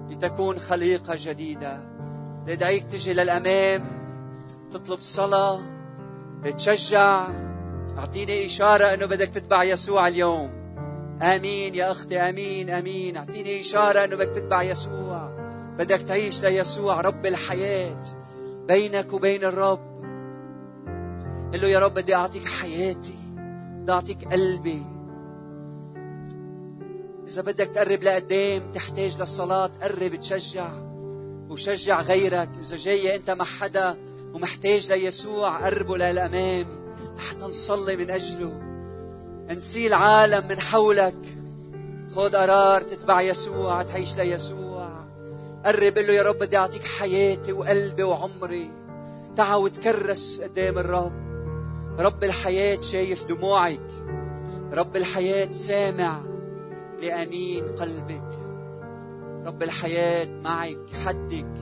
لتكون 0.09 0.59
خليقة 0.59 1.15
جديدة. 1.17 1.79
ندعيك 2.47 2.85
تجي 2.91 3.13
للأمام 3.13 3.85
تطلب 4.71 4.99
صلاة 4.99 5.61
تشجع. 6.57 7.27
أعطيني 7.97 8.45
إشارة 8.45 8.93
أنه 8.93 9.05
بدك 9.05 9.27
تتبع 9.27 9.63
يسوع 9.63 10.07
اليوم. 10.07 10.49
آمين 11.21 11.75
يا 11.75 11.91
أختي 11.91 12.19
آمين 12.19 12.69
آمين. 12.69 13.17
أعطيني 13.17 13.61
إشارة 13.61 14.03
أنه 14.03 14.15
بدك 14.15 14.35
تتبع 14.35 14.63
يسوع. 14.63 15.29
بدك 15.77 16.01
تعيش 16.01 16.45
ليسوع 16.45 17.01
رب 17.01 17.25
الحياة 17.25 18.03
بينك 18.67 19.13
وبين 19.13 19.43
الرب. 19.43 19.89
قل 21.53 21.61
له 21.61 21.67
يا 21.67 21.79
رب 21.79 21.93
بدي 21.93 22.15
أعطيك 22.15 22.47
حياتي. 22.47 23.18
بدي 23.89 23.95
أعطيك 23.95 24.33
قلبي. 24.33 24.85
إذا 27.27 27.41
بدك 27.41 27.67
تقرب 27.67 28.03
لقدام 28.03 28.61
تحتاج 28.75 29.21
للصلاة. 29.21 29.69
قرب 29.81 30.15
تشجع. 30.15 30.71
وشجع 31.49 32.01
غيرك. 32.01 32.49
إذا 32.59 32.75
جاي 32.75 33.15
أنت 33.15 33.29
مع 33.29 33.45
حدا 33.45 33.97
ومحتاج 34.33 34.91
ليسوع 34.91 35.65
قربه 35.65 35.97
للأمام. 35.97 36.65
حتى 37.17 37.45
نصلي 37.45 37.95
من 37.95 38.09
أجله. 38.09 38.61
انسي 39.51 39.87
العالم 39.87 40.47
من 40.47 40.59
حولك. 40.59 41.37
خذ 42.15 42.35
قرار 42.35 42.81
تتبع 42.81 43.21
يسوع 43.21 43.81
تعيش 43.81 44.17
ليسوع. 44.17 44.89
قرب 45.65 45.97
له 45.97 46.13
يا 46.13 46.23
رب 46.23 46.39
بدي 46.39 46.57
أعطيك 46.57 46.83
حياتي 46.83 47.53
وقلبي 47.53 48.03
وعمري. 48.03 48.71
تعا 49.35 49.55
وتكرس 49.55 50.41
قدام 50.41 50.77
الرب. 50.77 51.28
رب 51.99 52.23
الحياة 52.23 52.79
شايف 52.81 53.25
دموعك 53.25 53.91
رب 54.73 54.95
الحياة 54.95 55.51
سامع 55.51 56.21
لأنين 57.01 57.67
قلبك. 57.67 58.29
رب 59.45 59.63
الحياة 59.63 60.27
معك 60.43 60.85
حدك. 61.05 61.53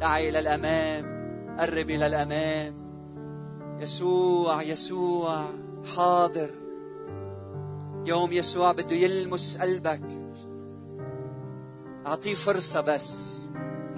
تعي 0.00 0.28
إلى 0.28 0.38
الأمام 0.38 1.04
قرب 1.58 1.90
إلى 1.90 2.06
الأمام. 2.06 2.74
يسوع 3.80 4.62
يسوع 4.62 5.44
حاضر. 5.96 6.50
يوم 8.06 8.32
يسوع 8.32 8.72
بده 8.72 8.96
يلمس 8.96 9.58
قلبك. 9.58 10.02
أعطيه 12.06 12.34
فرصة 12.34 12.80
بس 12.80 13.40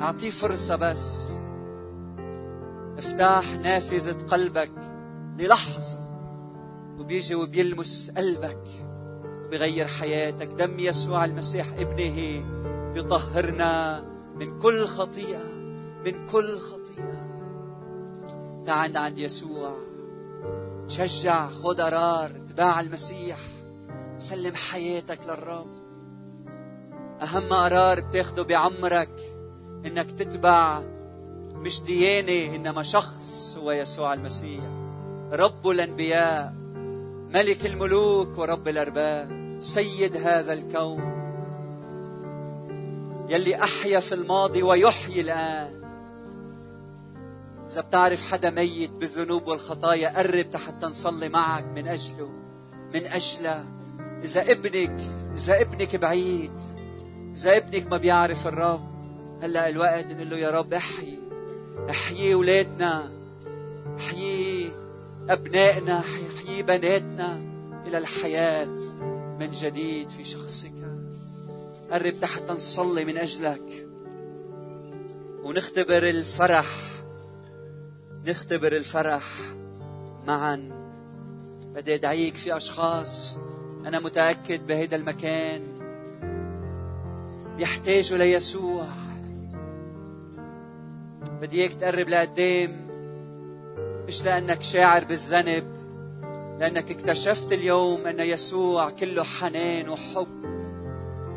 أعطيه 0.00 0.30
فرصة 0.30 0.76
بس. 0.76 1.32
افتح 2.98 3.44
نافذة 3.62 4.26
قلبك. 4.26 4.91
للحظة. 5.39 5.99
وبيجي 6.99 7.35
وبيلمس 7.35 8.11
قلبك 8.16 8.64
بغير 9.51 9.87
حياتك. 9.87 10.47
دم 10.47 10.80
يسوع 10.80 11.24
المسيح 11.24 11.66
ابنه 11.78 12.45
يطهرنا 12.97 14.05
من 14.35 14.59
كل 14.59 14.87
خطيئة 14.87 15.45
من 16.05 16.26
كل 16.26 16.59
خطيئة. 16.59 17.22
تعال 18.66 18.97
عند 18.97 19.18
يسوع. 19.18 19.76
تشجع 20.89 21.51
خد 21.51 21.80
قرار 21.80 22.30
اتباع 22.30 22.80
المسيح. 22.80 23.39
سلم 24.18 24.55
حياتك 24.55 25.20
للرب. 25.26 25.83
أهم 27.22 27.53
قرار 27.53 28.01
بتاخده 28.01 28.43
بعمرك 28.43 29.20
إنك 29.87 30.11
تتبع 30.11 30.83
مش 31.55 31.83
ديانة 31.83 32.57
إنما 32.57 32.83
شخص 32.83 33.59
هو 33.62 33.70
يسوع 33.72 34.14
المسيح. 34.14 34.82
رب 35.33 35.68
الأنبياء 35.68 36.55
ملك 37.35 37.66
الملوك 37.66 38.39
ورب 38.39 38.68
الأرباب 38.68 39.57
سيد 39.61 40.16
هذا 40.16 40.53
الكون. 40.53 41.22
يلي 43.28 43.62
أحيا 43.62 44.01
في 44.01 44.14
الماضي 44.14 44.62
ويحيي 44.62 45.20
الآن. 45.20 45.83
إذا 47.70 47.80
بتعرف 47.80 48.30
حدا 48.30 48.51
ميت 48.51 48.91
بالذنوب 48.91 49.49
والخطايا 49.49 50.18
قرب 50.18 50.57
حتى 50.57 50.87
نصلي 50.87 51.28
معك 51.28 51.64
من 51.76 51.89
أجله 51.89 52.30
من 52.95 53.07
أجله. 53.07 53.64
إذا 54.24 54.51
ابنك 54.53 55.01
إذا 55.35 55.61
ابنك 55.61 55.97
بعيد 55.97 56.53
إذا 57.37 57.57
ابنك 57.57 57.87
ما 57.91 57.97
بيعرف 57.97 58.47
الرب 58.47 58.85
هلأ 59.43 59.68
الوقت 59.68 60.07
نقول 60.07 60.30
له 60.30 60.37
يا 60.37 60.51
رب 60.51 60.74
احيي 60.74 61.18
احيي 61.91 62.35
أولادنا 62.35 63.11
احيي 63.99 64.82
أبنائنا 65.29 65.99
احيي 65.99 66.62
بناتنا 66.62 67.41
إلى 67.87 67.99
الحياة 67.99 68.79
من 69.41 69.51
جديد 69.51 70.11
في 70.11 70.25
شخصك. 70.25 70.73
قرب 71.91 72.14
تحت 72.20 72.51
نصلي 72.51 73.05
من 73.05 73.16
أجلك. 73.16 73.89
ونختبر 75.43 76.09
الفرح. 76.09 76.66
نختبر 78.27 78.77
الفرح 78.77 79.25
معا. 80.27 80.70
بدي 81.75 81.95
أدعيك 81.95 82.37
في 82.37 82.57
أشخاص 82.57 83.39
أنا 83.87 84.01
متأكد 84.01 84.66
بهذا 84.66 84.97
المكان. 84.97 85.62
بيحتاجوا 87.57 88.18
ليسوع. 88.18 88.87
بدي 91.41 91.61
اياك 91.61 91.73
تقرب 91.73 92.09
لقدام. 92.09 92.91
مش 94.09 94.24
لأنك 94.24 94.62
شاعر 94.62 95.05
بالذنب 95.05 95.64
لأنك 96.61 96.90
اكتشفت 96.90 97.53
اليوم 97.53 98.07
أن 98.07 98.20
يسوع 98.20 98.90
كله 98.90 99.22
حنان 99.22 99.88
وحب 99.88 100.42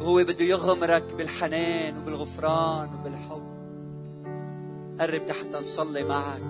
وهو 0.01 0.15
بده 0.15 0.45
يغمرك 0.45 1.03
بالحنان 1.17 1.97
وبالغفران 1.97 2.89
وبالحب. 2.93 3.45
قرب 4.99 5.25
تحت 5.25 5.55
نصلي 5.55 6.03
معك. 6.03 6.41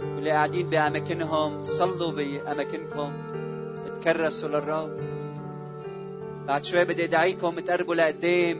واللي 0.00 0.30
قاعدين 0.30 0.70
بأماكنهم 0.70 1.62
صلوا 1.62 2.12
بأماكنكم. 2.12 3.12
تكرسوا 3.86 4.48
للرب. 4.48 5.00
بعد 6.46 6.64
شوي 6.64 6.84
بدي 6.84 7.04
أدعيكم 7.04 7.60
تقربوا 7.60 7.94
لقدام. 7.94 8.58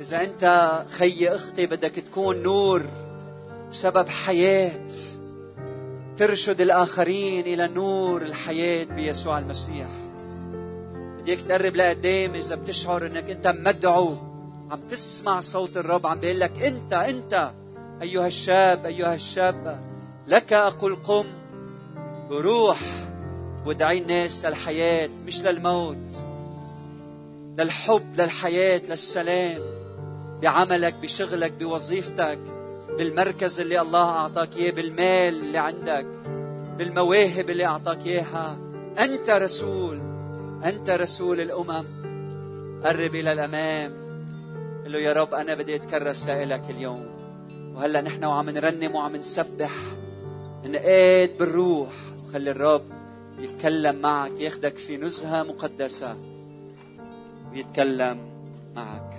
إذا 0.00 0.22
أنت 0.22 0.72
خيي 0.90 1.34
أختي 1.34 1.66
بدك 1.66 1.94
تكون 1.94 2.42
نور 2.42 2.82
بسبب 3.70 4.08
حياة. 4.08 4.90
ترشد 6.18 6.60
الآخرين 6.60 7.46
إلى 7.46 7.68
نور 7.68 8.22
الحياة 8.22 8.84
بيسوع 8.84 9.38
المسيح. 9.38 9.86
بديك 11.18 11.42
تقرب 11.42 11.76
لقدام 11.76 12.34
إذا 12.34 12.54
بتشعر 12.54 13.06
إنك 13.06 13.30
أنت 13.30 13.46
مدعو. 13.46 14.16
عم 14.70 14.80
تسمع 14.90 15.40
صوت 15.40 15.76
الرب 15.76 16.06
عم 16.06 16.20
بيقول 16.20 16.40
لك 16.40 16.62
أنت 16.62 16.92
أنت 16.92 17.52
أيها 18.02 18.26
الشاب 18.26 18.86
أيها 18.86 19.14
الشابة 19.14 19.78
لك 20.28 20.52
أقول 20.52 20.96
قم. 20.96 21.24
بروح 22.30 22.80
وادعي 23.66 23.98
الناس 23.98 24.46
للحياة 24.46 25.10
مش 25.26 25.40
للموت. 25.40 26.24
للحب 27.58 28.20
للحياة 28.20 28.82
للسلام. 28.88 29.62
بعملك 30.42 30.94
بشغلك 30.94 31.52
بوظيفتك. 31.52 32.38
بالمركز 32.98 33.60
اللي 33.60 33.80
الله 33.80 34.10
أعطاك 34.10 34.56
إياه 34.56 34.70
بالمال 34.70 35.34
اللي 35.34 35.58
عندك 35.58 36.06
بالمواهب 36.78 37.50
اللي 37.50 37.64
أعطاك 37.64 38.06
إياها. 38.06 38.58
أنت 38.98 39.30
رسول 39.30 40.00
أنت 40.64 40.90
رسول 40.90 41.40
الأمم. 41.40 41.84
قرب 42.84 43.14
إلى 43.14 43.32
الأمام. 43.32 43.92
قل 44.84 44.92
له 44.92 44.98
يا 44.98 45.12
رب 45.12 45.34
أنا 45.34 45.54
بدي 45.54 45.74
أتكرس 45.74 46.28
لك 46.28 46.62
اليوم. 46.70 47.06
وهلأ 47.74 48.00
نحن 48.00 48.24
وعم 48.24 48.50
نرنم 48.50 48.94
وعم 48.94 49.16
نسبح. 49.16 49.72
نقاد 50.64 51.38
بالروح. 51.38 51.92
وخلي 52.24 52.50
الرب 52.50 52.84
يتكلم 53.38 53.96
معك 53.96 54.40
ياخدك 54.40 54.76
في 54.76 54.96
نزهة 54.96 55.42
مقدسة. 55.42 56.16
ويتكلم 57.52 58.18
معك. 58.76 59.11